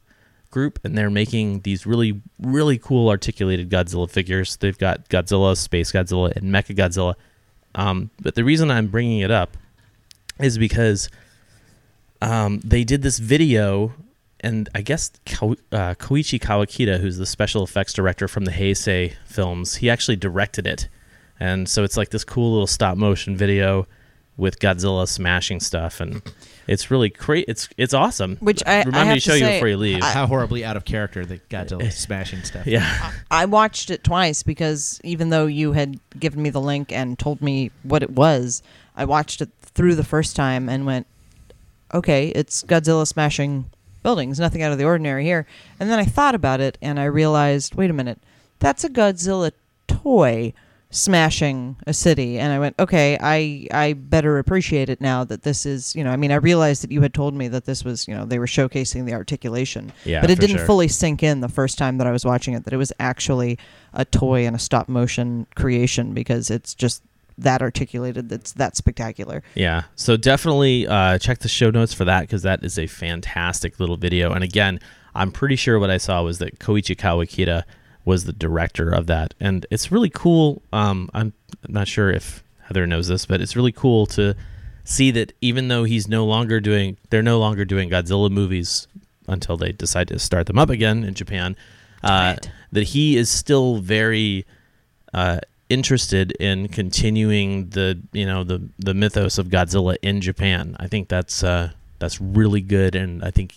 [0.50, 4.56] group, and they're making these really, really cool articulated Godzilla figures.
[4.56, 7.14] They've got Godzilla, Space Godzilla, and Mecha Godzilla.
[7.74, 9.56] Um, but the reason I'm bringing it up
[10.38, 11.08] is because
[12.22, 13.92] um, they did this video,
[14.40, 19.14] and I guess Ko- uh, Koichi Kawakita, who's the special effects director from the Heisei
[19.24, 20.88] films, he actually directed it.
[21.38, 23.86] And so it's like this cool little stop motion video
[24.40, 26.22] with Godzilla smashing stuff, and
[26.66, 27.44] it's really great.
[27.46, 28.36] It's it's awesome.
[28.40, 30.02] Which I- I remind me to show to you say, before you leave.
[30.02, 32.66] How horribly out of character the Godzilla smashing stuff.
[32.66, 33.12] Yeah.
[33.30, 37.40] I watched it twice because even though you had given me the link and told
[37.42, 38.62] me what it was,
[38.96, 41.06] I watched it through the first time and went,
[41.94, 43.66] okay, it's Godzilla smashing
[44.02, 45.46] buildings, nothing out of the ordinary here.
[45.78, 48.18] And then I thought about it and I realized, wait a minute,
[48.58, 49.52] that's a Godzilla
[49.86, 50.52] toy
[50.92, 55.64] smashing a city and I went okay I I better appreciate it now that this
[55.64, 58.08] is you know I mean I realized that you had told me that this was
[58.08, 60.66] you know they were showcasing the articulation Yeah, but it didn't sure.
[60.66, 63.56] fully sink in the first time that I was watching it that it was actually
[63.92, 67.04] a toy and a stop motion creation because it's just
[67.38, 69.84] that articulated that's that spectacular Yeah.
[69.94, 73.96] So definitely uh, check the show notes for that because that is a fantastic little
[73.96, 74.32] video.
[74.32, 74.80] And again,
[75.14, 77.62] I'm pretty sure what I saw was that Koichi Kawakita
[78.04, 80.62] was the director of that, and it's really cool.
[80.72, 81.32] Um, I'm
[81.68, 84.34] not sure if Heather knows this, but it's really cool to
[84.84, 88.88] see that even though he's no longer doing, they're no longer doing Godzilla movies
[89.28, 91.56] until they decide to start them up again in Japan.
[92.02, 92.36] Uh,
[92.72, 94.46] That he is still very
[95.12, 100.76] uh, interested in continuing the you know the the mythos of Godzilla in Japan.
[100.80, 103.54] I think that's uh, that's really good, and I think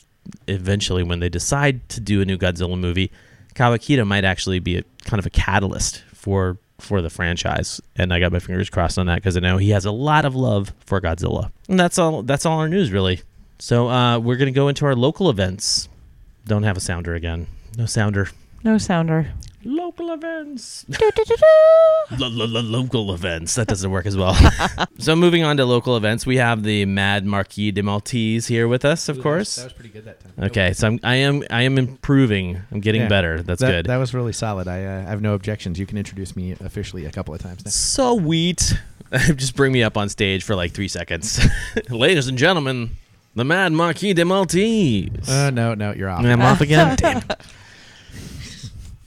[0.48, 3.12] eventually when they decide to do a new Godzilla movie,
[3.54, 7.82] Kawakita might actually be a kind of a catalyst for for the franchise.
[7.96, 10.26] And I got my fingers crossed on that because I know he has a lot
[10.26, 11.52] of love for Godzilla.
[11.70, 12.24] And that's all.
[12.24, 13.22] That's all our news really.
[13.60, 15.88] So uh, we're gonna go into our local events.
[16.46, 17.48] Don't have a sounder again.
[17.78, 18.30] No sounder.
[18.64, 19.32] no sounder
[19.66, 20.86] Local events.
[20.90, 23.56] Lo- lo- lo- local events.
[23.56, 24.36] That doesn't work as well.
[25.00, 28.84] so moving on to local events, we have the Mad Marquis de Maltese here with
[28.86, 29.56] us, of course.
[29.56, 30.46] that was pretty good that time.
[30.46, 32.62] Okay, so I'm, I am I am improving.
[32.72, 33.08] I'm getting Yeah.
[33.08, 33.42] better.
[33.42, 33.86] That's That- good.
[33.88, 34.68] That was really solid.
[34.68, 35.80] I, uh, I have no objections.
[35.80, 37.72] You can introduce me officially a couple of times now.
[37.72, 38.74] Sweet.
[39.36, 41.40] Just bring me up on stage for like three seconds,
[41.90, 42.92] ladies and gentlemen.
[43.36, 45.28] The Mad Marquis de Maltese.
[45.28, 46.24] Uh, no, no, you're off.
[46.24, 46.96] I'm off again.
[46.98, 47.22] Damn.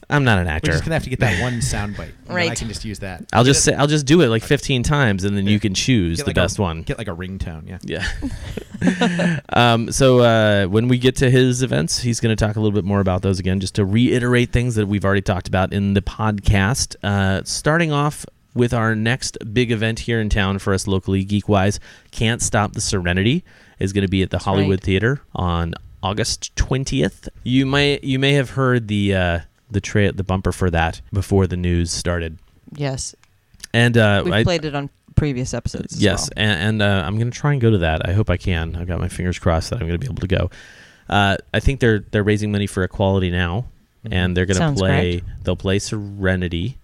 [0.08, 0.14] It.
[0.14, 0.70] I'm not an actor.
[0.70, 2.12] We're just gonna have to get that one sound bite.
[2.28, 3.24] and then I can just use that.
[3.32, 5.58] I'll Get just it- say I'll just do it like 15 times, and then you
[5.60, 6.82] can choose get the like a- best one.
[6.82, 7.68] Get like a ringtone.
[7.68, 7.78] Yeah.
[7.82, 9.40] Yeah.
[9.52, 12.74] um, so uh, when we get to his events, he's going to talk a little
[12.74, 15.94] bit more about those again, just to reiterate things that we've already talked about in
[15.94, 16.94] the podcast.
[17.02, 21.48] Uh, starting off with our next big event here in town for us locally, geek
[21.48, 21.80] wise,
[22.10, 23.44] Can't Stop the Serenity
[23.78, 24.84] is going to be at the Hollywood right.
[24.84, 27.28] Theater on August 20th.
[27.44, 29.40] You may you may have heard the uh,
[29.70, 32.38] the tra- the bumper for that before the news started.
[32.76, 33.14] yes
[33.74, 36.44] And uh, we've I- played it on previous episodes as Yes, well.
[36.46, 38.06] and, and uh, I'm going to try and go to that.
[38.08, 38.76] I hope I can.
[38.76, 40.50] I've got my fingers crossed that I'm going to be able to go.
[41.08, 43.66] Uh, I think they're they're raising money for Equality now,
[44.10, 45.20] and they're going to Sounds play.
[45.20, 45.44] correct.
[45.44, 46.78] They'll play Serenity,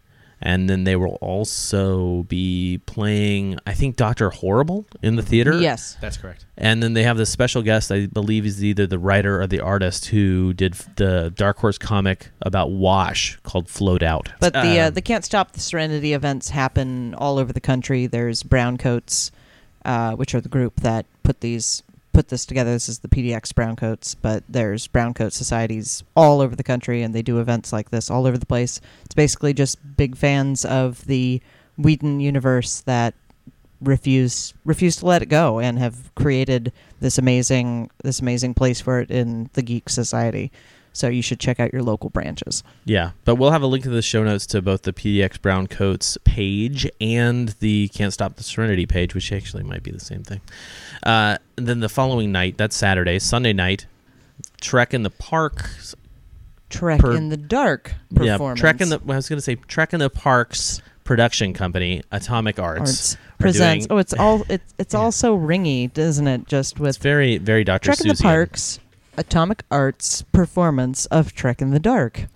[0.45, 5.61] And then they will also be playing, I think, Doctor Horrible in the theater.
[5.61, 5.97] Yes.
[6.01, 6.47] That's correct.
[6.59, 9.61] And then they have this special guest, I believe is either the writer or the
[9.61, 14.30] artist who did the Dark Horse comic about Wash called Float Out.
[14.40, 18.09] But the uh, Um, the Can't Stop the Serenity events happen all over the country.
[18.09, 19.30] There's Browncoats,
[19.84, 22.72] uh, which are the group that put these put this together.
[22.72, 27.22] This is the PDX Browncoats, but there's Browncoat societies all over the country, and they
[27.22, 28.80] do events like this all over the place.
[29.04, 31.40] It's basically just big fans of the
[31.78, 33.14] Whedon universe that
[33.80, 39.00] refuse refuse to let it go and have created this amazing this amazing place for
[39.00, 40.52] it in the geek society.
[40.95, 42.62] So you should check out your local branches.
[42.84, 45.66] Yeah, but we'll have a link to the show notes to both the PDX Brown
[45.66, 50.22] Coats page and the Can't Stop the Serenity page, which actually might be the same
[50.22, 50.40] thing.
[51.03, 53.86] Uh, and then the following night, that's Saturday, Sunday night,
[54.61, 55.70] Trek in the Park.
[56.68, 58.59] Trek per- in the Dark performance.
[58.59, 58.61] Yeah.
[58.61, 59.01] Trek in the.
[59.09, 63.86] I was going to say Trek in the Parks production company, Atomic Arts, Arts presents.
[63.86, 66.47] doing- oh, it's all it's it's all so ringy, doesn't it?
[66.47, 67.86] Just with very very Dr.
[67.86, 68.78] Trek in the Parks,
[69.16, 72.26] Atomic Arts performance of Trek in the Dark.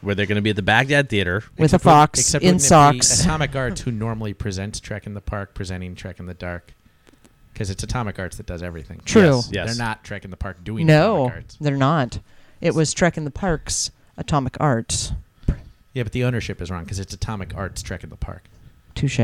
[0.00, 2.42] where they're going to be at the Baghdad Theater With a Except wouldn't- fox except
[2.44, 3.20] in wouldn't it be socks.
[3.24, 6.74] Atomic Arts, who normally presents Trek in the Park, presenting Trek in the Dark,
[7.52, 9.00] because it's Atomic Arts that does everything.
[9.04, 9.36] True.
[9.36, 9.76] Yes, yes.
[9.76, 11.56] They're not Trek in the Park doing No, Atomic Arts.
[11.60, 12.18] they're not.
[12.60, 15.12] It was Trek in the Parks, Atomic Arts.
[15.92, 18.44] Yeah, but the ownership is wrong because it's Atomic Arts Trek in the Park.
[18.96, 19.20] Touche.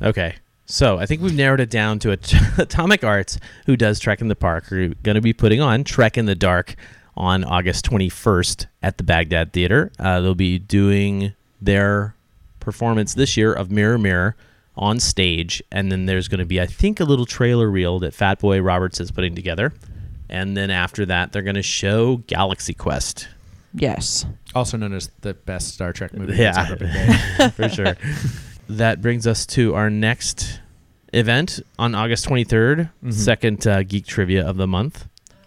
[0.00, 0.36] Okay.
[0.66, 4.28] So I think we've narrowed it down to At- Atomic Arts, who does Trek in
[4.28, 6.74] the Park, are going to be putting on Trek in the Dark
[7.16, 9.90] on August 21st at the Baghdad Theater.
[9.98, 12.14] Uh, they'll be doing their
[12.60, 14.36] performance this year of Mirror Mirror
[14.76, 18.12] on stage, and then there's going to be, I think, a little trailer reel that
[18.12, 19.72] Fat Boy Roberts is putting together.
[20.28, 23.28] And then after that, they're going to show Galaxy Quest.
[23.72, 24.26] Yes.
[24.54, 27.50] Also known as the best Star Trek movie that's Yeah, ever been made.
[27.54, 27.96] for sure.
[28.68, 30.60] That brings us to our next
[31.12, 33.12] event on August 23rd, Mhm.
[33.12, 35.06] second uh, Geek Trivia of the month.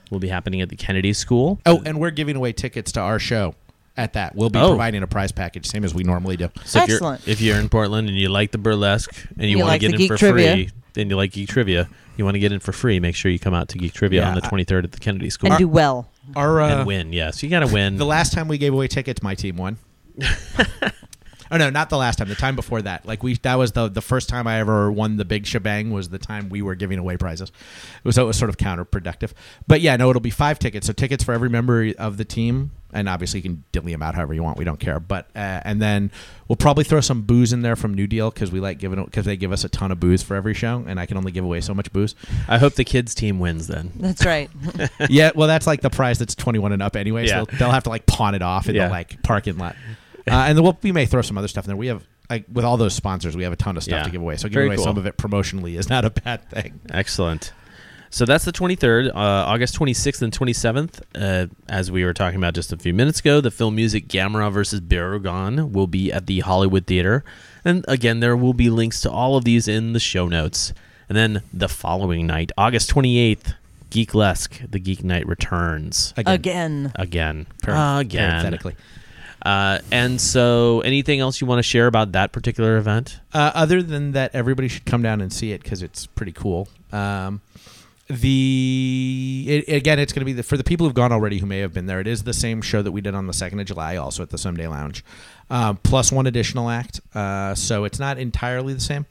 [0.09, 1.59] Will be happening at the Kennedy School.
[1.67, 3.53] Oh, and we're giving away tickets to our show
[3.95, 4.36] at that.
[4.36, 4.70] We'll be Oh.
[4.70, 6.49] providing a prize package, same as we normally do.
[6.65, 7.28] So if you're, Excellent.
[7.28, 9.88] if you're in Portland and you like the burlesque and you, You want like to
[9.88, 10.53] get in Geek for Trivia.
[10.53, 13.30] free, then you like Geek Trivia, you want to get in for free, make sure
[13.32, 15.51] you come out to Geek Trivia Yeah, on the 23rd at the Kennedy School.
[15.51, 16.09] And do well.
[16.36, 17.43] Our uh, and win, yes.
[17.43, 17.97] You got to win.
[17.97, 19.78] The last time we gave away tickets, my team won.
[21.52, 22.30] oh no, not the last time.
[22.30, 25.18] The time before that, like we, that was the the first time I ever won
[25.18, 25.91] the big shebang.
[25.91, 27.50] Was the time we were giving away prizes.
[27.50, 29.32] It was so it was sort of counterproductive.
[29.68, 30.88] But yeah, no, it'll be five tickets.
[30.88, 34.16] So tickets for every member of the team, and obviously you can dilly them out
[34.16, 34.58] however you want.
[34.58, 35.00] We don't care.
[35.00, 36.12] But uh, and then
[36.47, 39.26] we'll probably throw some booze in there from New Deal because we like giving because
[39.26, 41.43] they give us a ton of booze for every show, and I can only give
[41.43, 42.16] away so much booze.
[42.47, 43.91] I hope the kids team wins then.
[43.95, 44.50] That's right.
[45.10, 47.26] yeah, well, that's like the prize that's 21 and up anyway.
[47.28, 47.39] Yeah.
[47.39, 48.86] So they'll, they'll have to like pawn it off in Yeah.
[48.88, 49.76] the like parking lot.
[50.28, 51.78] Uh, and then we'll, we may throw some other stuff in there.
[51.78, 54.03] We have like with all those sponsors, we have a ton of stuff Yeah.
[54.03, 54.36] to give away.
[54.38, 54.86] So Very giving away cool.
[54.86, 56.80] some of it promotionally is not a bad thing.
[56.91, 57.51] Excellent.
[58.11, 60.99] So that's the 23rd, uh, August 26th and 27th.
[61.15, 64.82] Uh, as we were talking about just a few minutes ago, the Filmusik Gamera versus
[64.82, 67.24] Barugon will be at the Hollywood Theater.
[67.63, 70.74] And again, there will be links to all of these in the show notes.
[71.07, 73.53] And then the following night, August 28th,
[73.91, 76.13] Geeklesque, the Geek Night returns.
[76.17, 76.91] Again.
[76.95, 77.47] Again.
[77.63, 78.30] Par- Again.
[78.32, 78.76] parenthetically.
[79.50, 83.20] Uh, and so, anything else you want to share about that particular event?
[83.34, 86.68] Uh, other than that, everybody should come down and see it because it's pretty cool.
[86.91, 87.41] Um,
[88.08, 91.47] the it, again, it's going to be the, for the people who've gone already who
[91.47, 92.00] may have been there.
[92.00, 94.30] It is the same show that we did on the second of July, also at
[94.30, 95.04] the Someday Lounge,
[95.50, 97.02] um, plus one additional act.
[97.16, 99.08] Uh, so it's not entirely the same.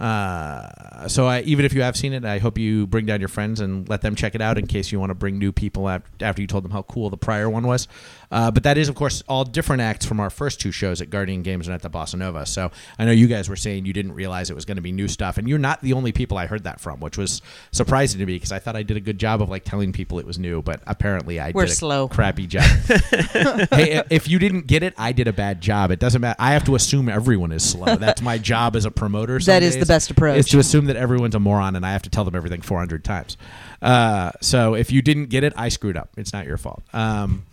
[0.00, 3.28] Uh, so I, even if you have seen it, I hope you bring down your
[3.28, 5.86] friends and let them check it out in case you want to bring new people
[5.88, 7.86] af- after you told them how cool the prior one was.
[8.30, 11.10] Uh, but that is, of course, all different acts from our first two shows at
[11.10, 12.46] Guardian Games and at the Bossa Nova.
[12.46, 14.92] So I know you guys were saying you didn't realize it was going to be
[14.92, 18.18] new stuff, and you're not the only people I heard that from, which was surprising
[18.20, 20.26] to me because I thought I did a good job of like telling people it
[20.26, 22.08] was new, but apparently I We're did a slow.
[22.08, 22.62] crappy job.
[23.70, 25.90] hey, if you didn't get it, I did a bad job.
[25.90, 26.36] It doesn't matter.
[26.38, 27.96] I have to assume everyone is slow.
[27.96, 29.38] That's my job as a promoter.
[29.50, 30.38] That is the best approach.
[30.38, 33.02] Is to assume that everyone's a moron and I have to tell them everything 400
[33.04, 33.36] times.
[33.82, 36.10] Uh, so if you didn't get it, I screwed up.
[36.16, 36.82] It's not your fault.
[36.92, 37.44] Um,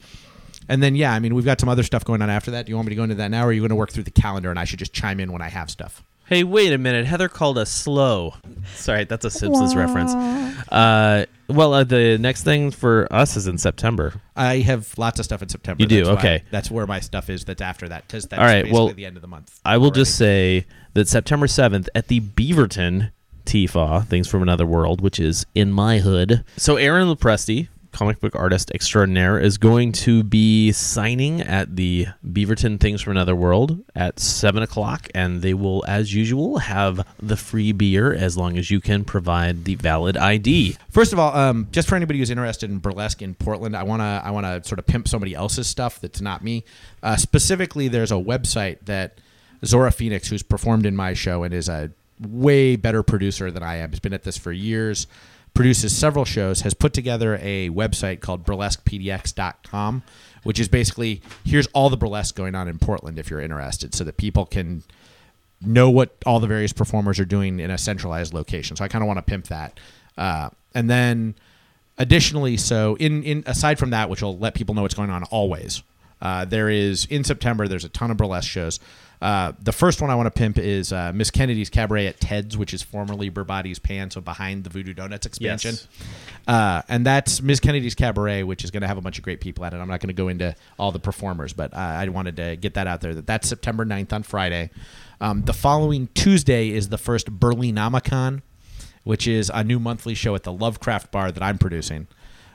[0.69, 2.65] and then yeah, I mean we've got some other stuff going on after that.
[2.65, 3.91] Do you want me to go into that now, or are you going to work
[3.91, 6.03] through the calendar and I should just chime in when I have stuff?
[6.25, 7.05] Hey, wait a minute.
[7.05, 8.33] Heather called us slow.
[8.75, 10.13] Sorry, that's a Simpsons reference.
[10.69, 14.19] Uh, well, uh, the next thing for us is in September.
[14.35, 15.81] I have lots of stuff in September.
[15.81, 16.03] You do?
[16.03, 16.43] That's why- Okay.
[16.51, 17.45] that's where my stuff is.
[17.45, 18.63] That's after that because that's All right.
[18.63, 19.57] basically Well, the end of the month.
[19.63, 20.65] I will just say
[20.95, 23.11] that September 7th at the Beaverton
[23.45, 26.43] TFA, Things from Another World, which is in my hood.
[26.57, 32.79] So Aaron Lopresti, comic book artist extraordinaire, is going to be signing at the Beaverton
[32.79, 35.09] Things from Another World at 7 o'clock.
[35.15, 39.65] And they will, as usual, have the free beer as long as you can provide
[39.65, 40.77] the valid ID.
[40.91, 44.21] First of all, um, just for anybody who's interested in burlesque in Portland, I wanna
[44.23, 46.63] I wanna sort of pimp somebody else's stuff that's not me.
[47.01, 49.17] Uh, specifically, there's a website that
[49.65, 51.89] Zora Phoenix, who's performed in my show and is a
[52.19, 55.07] way better producer than I am, has been at this for years,
[55.57, 60.03] produces several shows, has put together a website called burlesquepdx.com,
[60.43, 64.03] which is basically here's all the burlesque going on in Portland if you're interested, so
[64.03, 64.83] that people can
[65.59, 68.77] know what all the various performers are doing in a centralized location.
[68.77, 69.79] So I kind of want to pimp that.
[70.15, 71.33] Uh, and then
[71.97, 75.23] additionally, so in, in aside from that, which will let people know what's going on
[75.23, 75.81] always,
[76.21, 77.67] uh, there is in September.
[77.67, 78.79] There's a ton of burlesque shows.
[79.21, 82.55] Uh, the first one I want to pimp is uh, Miss Kennedy's Cabaret at Ted's,
[82.57, 85.71] which is formerly Berbati's Pan, so behind the Voodoo Donuts expansion.
[85.71, 85.87] Yes.
[86.47, 89.41] Uh, and that's Miss Kennedy's Cabaret, which is going to have a bunch of great
[89.41, 89.77] people at it.
[89.77, 92.75] I'm not going to go into all the performers, but uh, I wanted to get
[92.75, 93.15] that out there.
[93.15, 94.69] That that's September 9th on Friday.
[95.19, 98.43] Um, the following Tuesday is the first Burlenomicon,
[99.03, 102.07] which is a new monthly show at the Lovecraft Bar that I'm producing.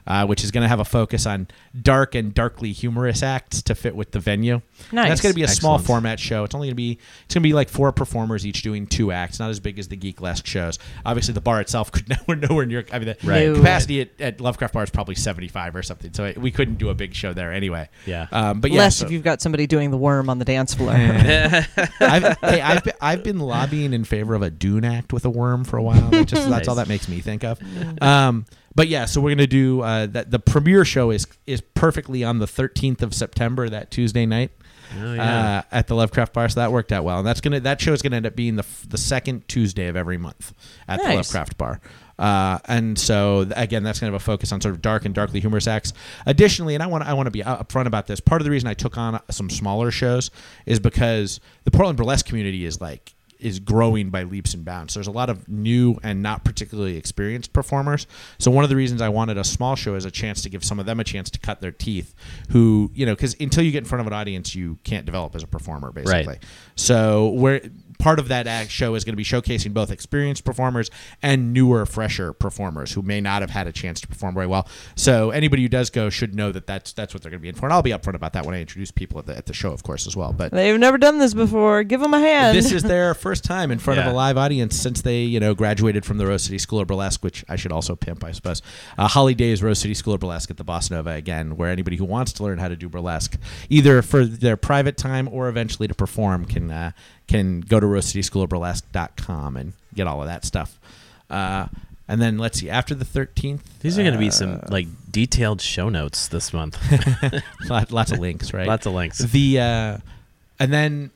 [0.05, 1.47] Uh, which is going to have a focus on
[1.81, 4.55] dark and darkly humorous acts to fit with the venue.
[4.55, 4.63] And
[4.95, 5.09] Nice.
[5.11, 6.43] that's going to be a small format show.
[6.43, 9.13] It's only going to be it's going to be like four performers each doing two
[9.13, 10.81] acts, not as big as the Geeklesque shows.
[11.07, 12.85] Obviously, the bar itself could nowhere nowhere near.
[12.93, 13.55] I mean, the Right.
[13.55, 16.89] Capacity at, at Lovecraft Bar is probably seventy five or something, so we couldn't do
[16.89, 17.89] a big show there anyway.
[18.05, 18.27] Yeah.
[18.33, 20.75] um, but yeah, Less so- if you've got somebody doing the worm on the dance
[20.75, 20.91] floor.
[20.97, 25.31] I've, hey, I've, been, I've been lobbying in favor of a Dune act with a
[25.31, 26.11] worm for a while.
[26.11, 27.61] That just that's all that makes me think of.
[28.03, 30.31] Um, but yeah, so we're gonna do uh, that.
[30.31, 34.51] The premiere show is is perfectly on the 13th of September, that Tuesday night.
[35.01, 35.59] Oh, yeah.
[35.59, 37.93] Uh, at the Lovecraft Bar, so that worked out well, and that's gonna that show
[37.93, 40.53] is gonna end up being the f- the second Tuesday of every month
[40.87, 41.81] at the Lovecraft Bar.
[42.19, 45.41] Uh, and so again, that's kind of a focus on sort of dark and darkly
[45.41, 45.93] humorous acts.
[46.27, 48.21] Additionally, and I want I want to be upfront about this.
[48.21, 50.31] Part of the reason I took on some smaller shows
[50.67, 54.95] is because the Portland burlesque community is like is growing by leaps and bounds.
[54.95, 58.07] There's a lot of new and not particularly experienced performers.
[58.39, 60.65] So one of the reasons I wanted a small show is a chance to give
[60.65, 62.15] some of them a chance to cut their teeth.
[62.51, 65.35] Who you know, because until you get in front of an audience, you can't develop
[65.35, 66.27] as a performer, basically.
[66.27, 66.43] Right.
[66.77, 67.61] So where
[68.03, 70.91] part of that act show is going to be showcasing both experienced performers
[71.23, 74.67] and newer, fresher performers who may not have had a chance to perform very well.
[74.97, 77.49] So anybody who does go should know that that's that's what they're going to be
[77.49, 77.67] in for.
[77.67, 79.71] And I'll be upfront about that when I introduce people at the at the show,
[79.71, 80.33] of course, as well.
[80.33, 81.85] But They've never done this before.
[81.85, 82.57] Give them a hand.
[82.57, 85.55] this is their first time in front of a live audience since they, you know,
[85.55, 88.63] graduated from the Rose City School of Burlesque, which I should also pimp, I suppose.
[88.99, 91.97] Uh, Holly Days Rose City School of Burlesque at the Bossa Nova again, where anybody
[91.97, 93.39] who wants to learn how to do burlesque,
[93.69, 96.91] either for their private time or eventually to perform, can uh,
[97.33, 100.79] can go to rosecityschoolofburlesque.com and get all of that stuff.
[101.31, 101.67] Uh,
[102.07, 104.87] and then let's see, after the 13th, These are going to be uh, some like
[105.11, 106.79] detailed show notes this month.
[107.91, 108.67] Lots of links, right?
[108.67, 109.19] Lots of links.
[109.19, 109.99] The uh,
[110.61, 111.11] and then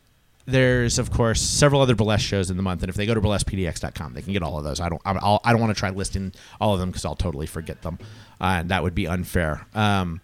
[0.47, 3.21] there's of course several other burlesque shows in the month, and if they go to
[3.21, 4.81] burlesquepdx.com, they can get all of those.
[4.81, 7.47] I don't I'll, I don't want to try listing all of them because I'll totally
[7.47, 7.99] forget them,
[8.41, 9.67] uh, and that would be unfair.
[9.75, 10.23] Um,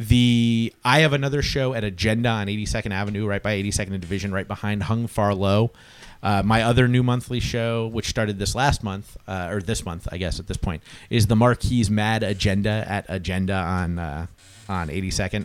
[0.00, 4.32] the I have another show at Agenda on 82nd Avenue, right by 82nd and Division,
[4.32, 5.72] right behind Hung Far Low.
[6.22, 10.08] Uh, my other new monthly show, which started this last month, uh, or this month,
[10.10, 14.26] I guess at this point, is the Marquis Mad Agenda at Agenda on uh,
[14.70, 15.44] on 82nd.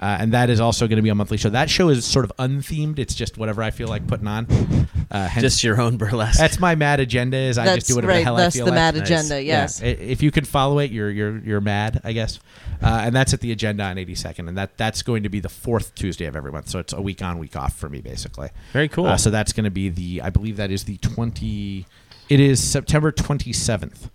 [0.00, 1.50] Uh, and that is also going to be a monthly show.
[1.50, 2.98] That show is sort of unthemed.
[2.98, 4.46] It's just whatever I feel like putting on.
[5.10, 6.38] Uh, hence- Just your own burlesque.
[6.38, 7.36] That's my mad agenda.
[7.36, 8.74] Is I just That's do whatever right, the hell that's I feel like.
[8.76, 9.04] That's the like.
[9.08, 9.26] mad Nice.
[9.28, 9.80] agenda, yes.
[9.82, 9.88] Yeah.
[9.88, 12.40] If you can follow it, you're you're you're mad, I guess.
[12.82, 15.50] Uh, and that's at the agenda on 82nd, and that that's going to be the
[15.50, 16.70] fourth Tuesday of every month.
[16.70, 18.48] So it's a week on, week off for me, basically.
[18.72, 19.04] Very cool.
[19.06, 21.84] Uh, so that's going to be the I believe that is the 20.
[22.30, 24.08] It is September 27th.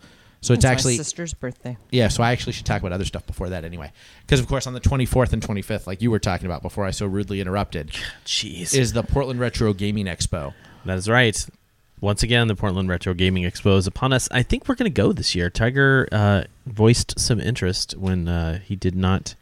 [0.46, 1.76] So it's It's my actually sister's birthday.
[1.90, 3.92] Yeah, so I actually should talk about other stuff before that anyway.
[4.22, 6.92] Because of course on the 24th and 25th, like you were talking about before I
[6.92, 7.88] so rudely interrupted,
[8.28, 8.78] Jeez.
[8.78, 10.54] is the Portland Retro Gaming Expo.
[10.86, 11.44] That is right.
[12.00, 14.30] Once again, the Portland Retro Gaming Expo is upon us.
[14.30, 15.50] I think we're going to go this year.
[15.50, 19.34] Tiger uh, voiced some interest when uh, he did not.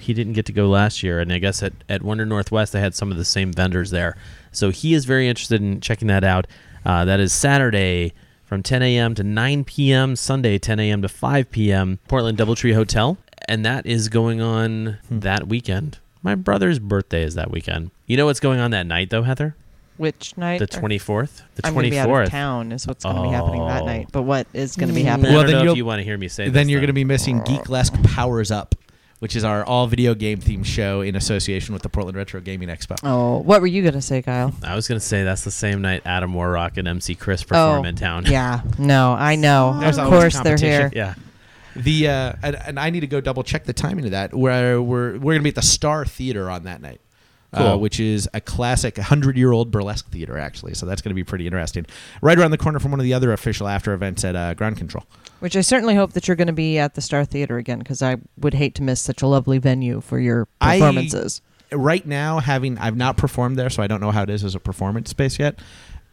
[0.00, 2.80] He didn't get to go last year, and I guess at, at Wonder Northwest they
[2.80, 4.16] had some of the same vendors there.
[4.50, 6.48] So he is very interested in checking that out.
[6.84, 8.12] Uh, that is Saturday
[8.46, 9.14] from 10 a.m.
[9.16, 10.16] to 9 p.m.
[10.16, 11.02] Sunday 10 a.m.
[11.02, 11.98] to 5 p.m.
[12.08, 13.18] Portland DoubleTree Hotel,
[13.48, 15.20] and that is going on hmm.
[15.20, 15.98] that weekend.
[16.22, 17.90] My brother's birthday is that weekend.
[18.06, 19.56] You know what's going on that night though, Heather?
[19.96, 20.58] Which night?
[20.58, 21.42] The 24th?
[21.54, 22.30] The I'm gonna be out of 24th.
[22.30, 23.86] town is what's going to be happening that Oh.
[23.86, 24.08] night.
[24.12, 25.08] But what is going to be hmm.
[25.08, 25.34] happening?
[25.34, 26.92] I don't know if you want to hear me say Then this, you're going to
[26.92, 28.74] be missing Geeklesque Powers Up,
[29.18, 32.68] which is our all video game themed show in association with the Portland Retro Gaming
[32.68, 32.96] Expo.
[33.02, 34.52] Oh, what were you going to say, Kyle?
[34.62, 37.84] I was going to say that's the same night Adam Warrock and MC Chris perform
[37.84, 38.26] oh, in town.
[38.26, 39.76] Yeah, no, I know.
[39.80, 40.90] There's of course they're here.
[40.94, 41.14] Yeah.
[41.74, 44.34] the uh, and, and I need to go double check the timing of that.
[44.34, 47.00] Where we're we're gonna be at the Star Theater on that night.
[47.56, 50.74] Uh, which is a classic 100 year old burlesque theater, actually.
[50.74, 51.86] So that's going to be pretty interesting.
[52.20, 54.76] Right around the corner from one of the other official after events at uh, Ground
[54.76, 55.04] Control.
[55.40, 58.02] Which I certainly hope that you're going to be at the Star Theater again because
[58.02, 61.40] I would hate to miss such a lovely venue for your I- performances.
[61.72, 64.54] right now, having I've not performed there, so I don't know how it is as
[64.54, 65.58] a performance space yet.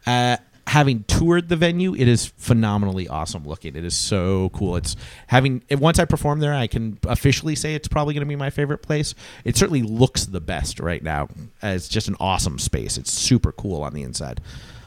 [0.06, 0.36] Uh,
[0.66, 3.76] having toured the venue, it is phenomenally awesome looking.
[3.76, 4.76] It is so cool.
[4.76, 4.96] It's
[5.28, 8.50] having once I perform there, I can officially say it's probably going to be my
[8.50, 9.14] favorite place.
[9.44, 11.28] It certainly looks the best right now.
[11.62, 12.96] It's just an awesome space.
[12.98, 14.40] It's super cool on the inside.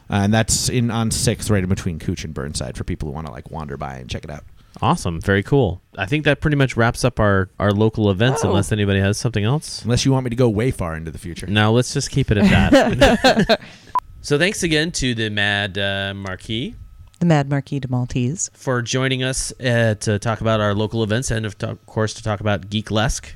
[0.10, 3.14] Uh, and that's in on sixth, right in between Couch and Burnside, for people who
[3.14, 4.44] want to like wander by and check it out.
[4.82, 5.82] Awesome, very cool.
[5.98, 8.44] I think that pretty much wraps up our our local events.
[8.44, 8.50] Oh.
[8.50, 9.84] Unless anybody has something else.
[9.84, 11.48] Unless you want me to go way far into the future.
[11.48, 13.60] No, let's just keep it at that.
[14.22, 16.76] so thanks again to the Mad uh, Marquis
[17.20, 18.50] The Mad Marquis de Maltese.
[18.54, 22.14] for joining us uh, to talk about our local events and, of, to- of course,
[22.16, 23.34] to talk about Geeklesque.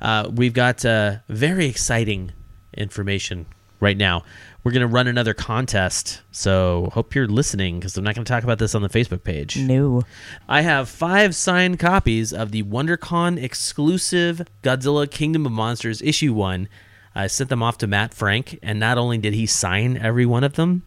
[0.00, 2.32] Uh, we've got uh, very exciting
[2.76, 3.46] information
[3.80, 4.22] right now.
[4.62, 8.32] We're going to run another contest, so hope you're listening because I'm not going to
[8.32, 9.58] talk about this on the Facebook page.
[9.58, 10.02] No.
[10.48, 16.68] I have five signed copies of the WonderCon exclusive Godzilla Kingdom of Monsters issue one.
[17.14, 20.42] I sent them off to Matt Frank, and not only did he sign every one
[20.42, 20.82] of them,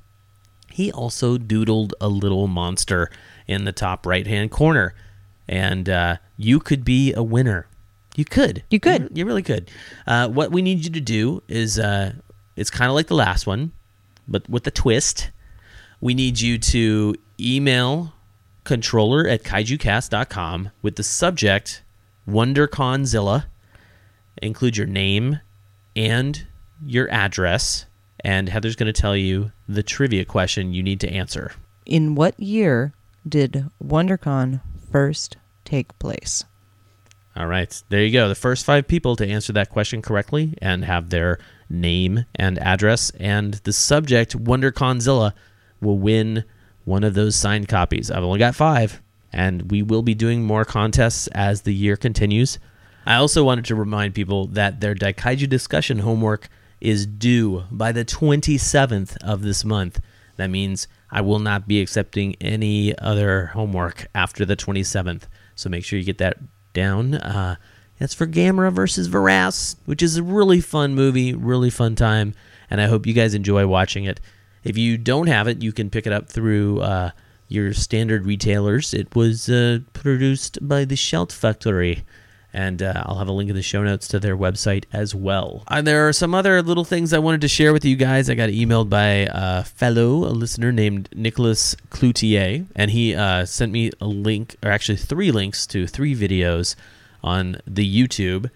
[0.69, 3.09] he also doodled a little monster
[3.47, 4.93] in the top right hand corner.
[5.47, 7.67] And uh, you could be a winner.
[8.15, 8.63] You could.
[8.69, 9.17] You could.
[9.17, 9.71] You, really could.
[10.05, 12.13] Uh, what we need you to do is uh,
[12.55, 13.71] it's kind of like the last one,
[14.27, 15.31] but with a twist.
[16.01, 18.13] We need you to email
[18.63, 21.83] controller at kaijucast.com with the subject
[22.27, 23.45] WonderConzilla.
[24.41, 25.39] Include your name
[25.97, 26.47] and
[26.85, 27.85] your address.
[28.23, 31.51] And Heather's going to tell you the trivia question you need to answer.
[31.85, 32.93] In what year
[33.27, 34.61] did WonderCon
[34.91, 36.45] first take place?
[37.35, 37.83] All right.
[37.89, 38.29] There you go.
[38.29, 43.11] The first five people to answer that question correctly and have their name and address
[43.19, 45.33] and the subject WonderConzilla
[45.81, 46.43] will win
[46.85, 48.09] one of those signed copies.
[48.09, 49.01] I've only got five,
[49.33, 52.59] and we will be doing more contests as the year continues.
[53.07, 56.49] I also wanted to remind people that their Daikaiju discussion homework
[56.81, 60.01] is due by the 27th of this month.
[60.35, 65.23] That means I will not be accepting any other homework after the 27th.
[65.55, 66.37] So make sure you get that
[66.73, 67.15] down.
[67.15, 67.55] Uh,
[67.97, 72.35] that's for Gamera versus Viras, which is a really fun movie, really fun time,
[72.69, 74.19] and I hope you guys enjoy watching it.
[74.65, 77.11] If you don't have it, you can pick it up through uh,
[77.47, 78.93] your standard retailers.
[78.93, 82.03] It was uh, produced by the Shout Factory,
[82.57, 85.61] and uh, I'll have a link in the show notes to their website as well.
[85.67, 88.31] Uh, there are some other little things I wanted to share with you guys.
[88.31, 93.71] I got emailed by a fellow, a listener named Nicholas Cloutier, and he uh, sent
[93.71, 96.75] me a link, or actually three links to three videos
[97.23, 98.49] on the YouTube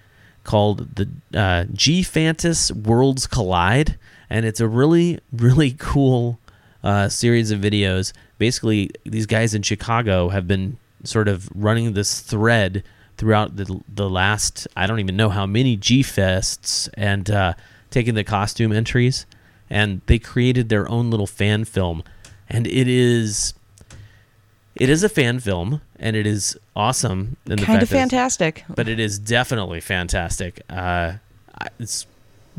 [0.44, 1.07] called the
[1.40, 3.99] uh, G Fantas Worlds Collide,
[4.32, 6.40] and it's a really really cool
[6.84, 8.14] uh, series of videos.
[8.40, 12.84] Basically, these guys in Chicago have been sort of running this thread
[13.22, 17.53] throughout the the last I don't even know how many G Fests and uh,
[17.91, 19.27] taking the costume entries,
[19.69, 22.03] and they created their own little fan film,
[22.49, 23.53] and it is.
[24.73, 27.38] It is a fan film, and it is awesome.
[27.45, 28.64] Kind of fantastic.
[28.68, 30.61] but it is definitely fantastic.
[30.68, 31.14] Uh,
[31.77, 32.07] it's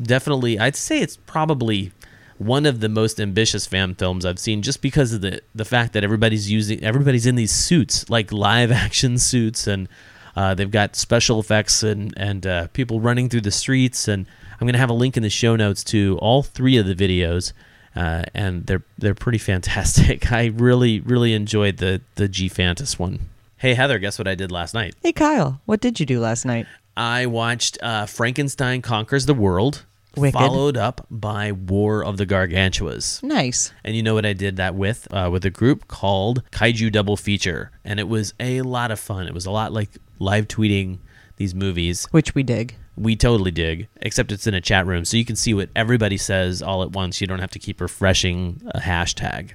[0.00, 1.90] definitely, I'd say it's probably
[2.38, 5.92] one of the most ambitious fan films I've seen, just because of the the fact
[5.94, 9.88] that everybody's using, everybody's in these suits, like live action suits, and
[10.36, 14.08] uh, they've got special effects and and uh, people running through the streets.
[14.08, 14.26] And
[14.60, 17.52] I'm gonna have a link in the show notes to all three of the videos.
[17.94, 20.32] Uh, and they're they're pretty fantastic.
[20.40, 23.20] I really really enjoyed the the G Fantas one.
[23.56, 24.94] Hey Heather, guess what I did last night?
[25.02, 26.66] Hey, Kyle, what did you do last night?
[26.96, 29.84] I watched uh, Frankenstein Conquers the World,
[30.16, 30.32] Wicked.
[30.32, 33.22] followed up by War of the Gargantuas.
[33.22, 33.72] Nice.
[33.84, 35.06] And you know what I did that with?
[35.12, 37.70] Uh, with a group called Kaiju Double Feature.
[37.84, 39.26] And it was a lot of fun.
[39.26, 39.90] It was a lot like
[40.22, 40.98] live tweeting
[41.36, 42.06] these movies.
[42.10, 42.76] Which we dig.
[42.96, 45.04] We totally dig, except it's in a chat room.
[45.04, 47.20] So you can see what everybody says all at once.
[47.20, 49.52] You don't have to keep refreshing a hashtag.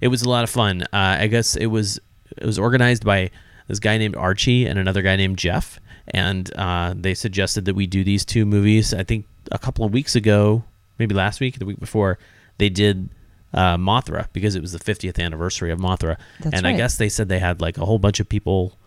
[0.00, 0.82] It was a lot of fun.
[0.84, 0.86] Uh,
[1.20, 2.00] I guess it was
[2.36, 3.30] it was organized by
[3.68, 7.86] this guy named Archie and another guy named Jeff, and uh, they suggested that we
[7.86, 8.94] do these two movies.
[8.94, 10.64] I think a couple of weeks ago,
[10.98, 12.18] maybe last week, the week before,
[12.58, 13.10] they did
[13.52, 17.08] uh, Mothra because it was the 50th anniversary of Mothra, That's and I guess they
[17.08, 18.78] said they had like a whole bunch of people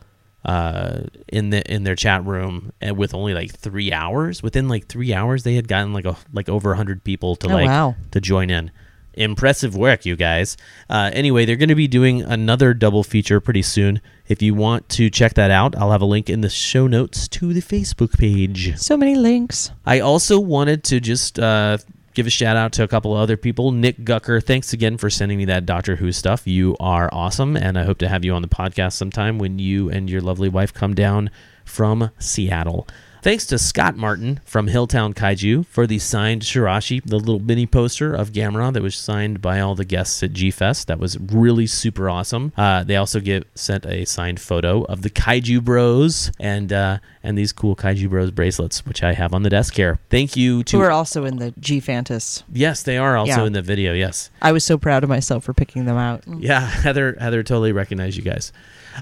[0.46, 4.42] uh, in the in their chat room and with only like three hours.
[4.44, 7.54] Within like three hours, they had gotten like a like over hundred people to Oh,
[7.54, 7.96] like wow.
[8.12, 8.72] to join in.
[9.18, 10.58] Impressive work, you guys.
[10.90, 14.02] Uh, anyway, they're going to be doing another double feature pretty soon.
[14.28, 17.30] If you want to check that out, I'll have a link in the show notes
[17.30, 18.78] to the Facebook page.
[18.78, 19.72] So many links.
[19.86, 21.78] I also wanted to just uh,
[22.16, 23.72] give a shout out to a couple of other people.
[23.72, 26.48] Nick Gucker, thanks again for sending me that Doctor Who stuff.
[26.48, 29.90] You are awesome, and I hope to have you on the podcast sometime when you
[29.90, 31.30] and your lovely wife come down
[31.66, 32.88] from Seattle.
[33.26, 38.14] Thanks to Scott Martin from Hilltown Kaiju for the signed chirashi, the little mini poster
[38.14, 40.88] of Gamera that was signed by all the guests at G Fest.
[40.88, 42.54] That was really super awesome.
[42.56, 47.36] Uh, they also get sent a signed photo of the Kaiju Bros and uh, and
[47.36, 49.98] these cool Kaiju Bros bracelets, which I have on the desk here.
[50.12, 52.44] Thank you to Who are also in the G Fantas.
[52.54, 53.48] yes, they are also Yeah.
[53.48, 53.96] in the video.
[53.96, 54.30] Yes.
[54.40, 56.24] I was so proud of myself for picking them out.
[56.28, 58.54] Yeah, Heather Heather totally recognized you guys.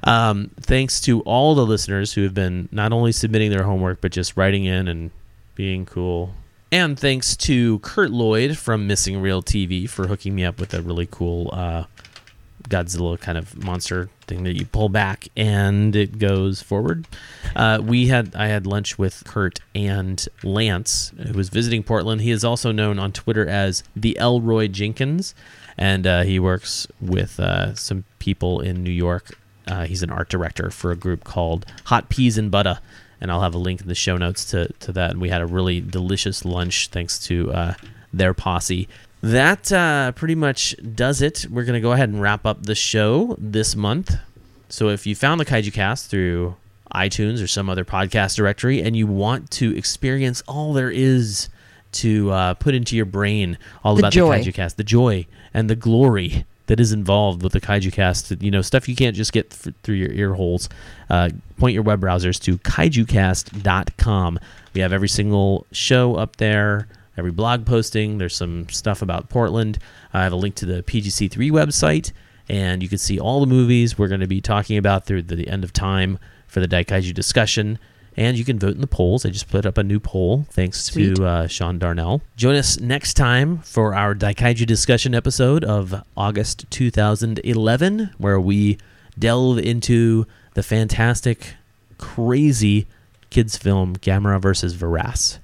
[0.03, 4.11] Um, thanks to all the listeners who have been not only submitting their homework but
[4.11, 5.11] just writing in and
[5.55, 6.33] being cool.
[6.71, 10.81] And thanks to Kurt Lloyd from Missing Real TV for hooking me up with a
[10.81, 11.83] really cool uh,
[12.69, 17.07] Godzilla kind of monster thing that you pull back and it goes forward.
[17.55, 22.21] Uh, we had I had lunch with Kurt and Lance, who was visiting Portland.
[22.21, 25.35] He is also known on Twitter as the Elroy Jenkins,
[25.77, 29.37] and uh, he works with uh, some people in New York.
[29.67, 32.79] Uh, he's an art director for a group called Hot Peas and Butter,
[33.21, 35.11] and I'll have a link in the show notes to, to that.
[35.11, 37.73] And we had a really delicious lunch thanks to uh,
[38.11, 38.87] their posse.
[39.21, 41.45] That uh, pretty much does it.
[41.49, 44.15] We're going to go ahead and wrap up the show this month.
[44.67, 46.55] So if you found the Kaiju Cast through
[46.93, 51.47] iTunes or some other podcast directory and you want to experience all there is
[51.93, 54.43] to uh, put into your brain all The about joy.
[54.43, 58.31] the Kaiju Cast, the joy and the glory that is involved with the Kaiju Cast,
[58.41, 60.69] you know, stuff you can't just get th- through your ear holes,
[61.09, 64.39] uh, point your web browsers to kaijucast.com.
[64.73, 66.87] We have every single show up there,
[67.17, 68.17] every blog posting.
[68.17, 69.77] There's some stuff about Portland.
[70.13, 72.11] I have a link to the PGC3 website,
[72.47, 75.47] and you can see all the movies we're going to be talking about through the
[75.47, 76.17] end of time
[76.47, 77.77] for the Daikaiju discussion.
[78.15, 79.25] And you can vote in the polls.
[79.25, 81.15] I just put up a new poll thanks Sweet.
[81.15, 82.21] to uh, Sean Darnell.
[82.35, 88.77] Join us next time for our Daikaiju discussion episode of August 2011, where we
[89.17, 91.55] delve into the fantastic,
[91.97, 92.87] crazy
[93.29, 95.39] kids film Gamera versus Viras.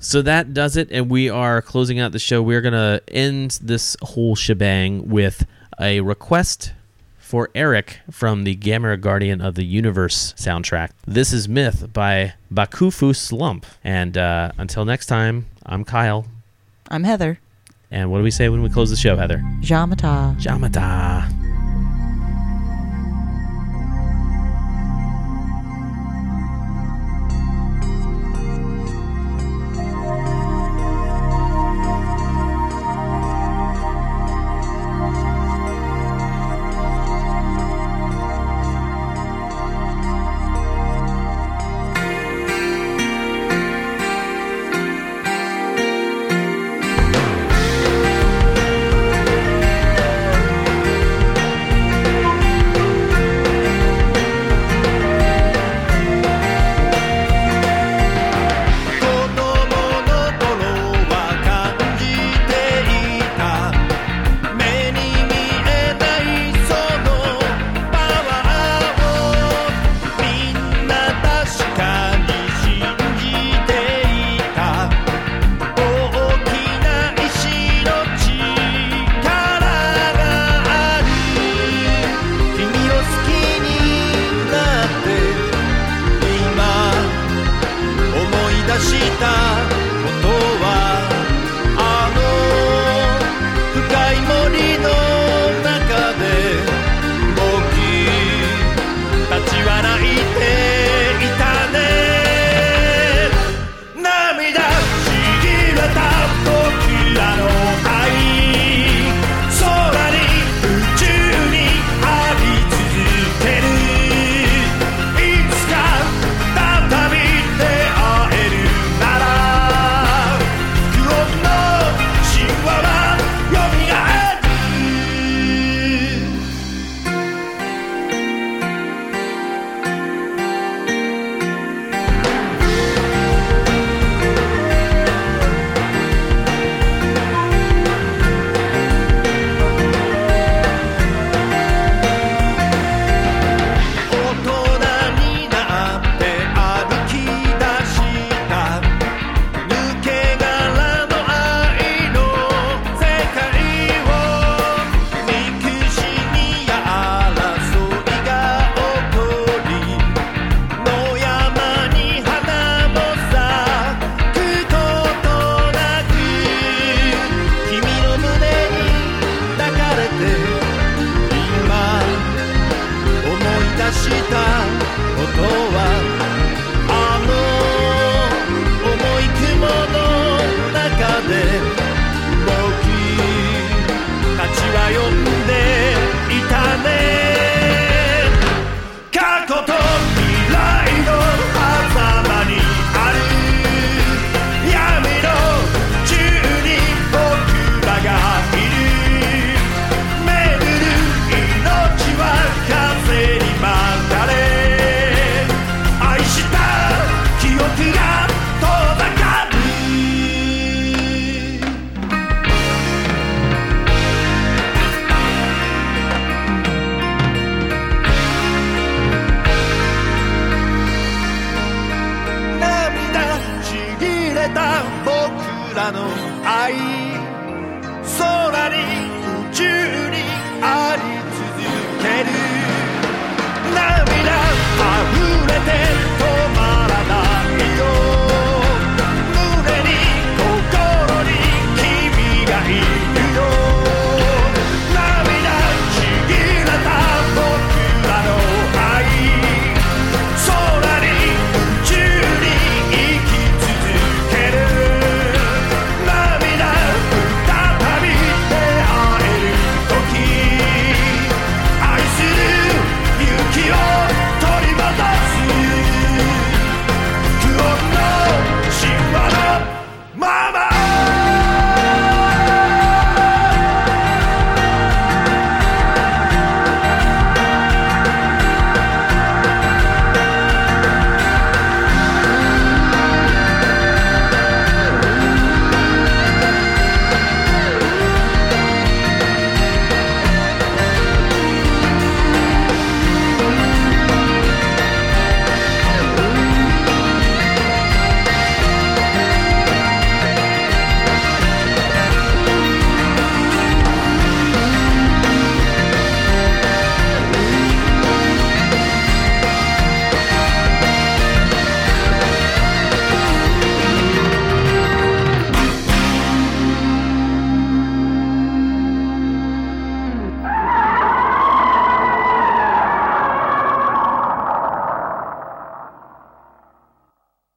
[0.00, 2.42] So that does it, and we are closing out the show.
[2.42, 5.46] We're going to end this whole shebang with
[5.78, 6.72] a request
[7.30, 10.90] for Eric from the Gamera Guardian of the Universe soundtrack.
[11.06, 13.64] This is Myth by Bakufu Slump.
[13.84, 16.26] And uh, until next time, I'm Kyle.
[16.88, 17.38] I'm Heather.
[17.88, 19.38] And what do we say when we close the show, Heather?
[19.60, 20.36] Jamata.
[20.40, 21.59] Jamata.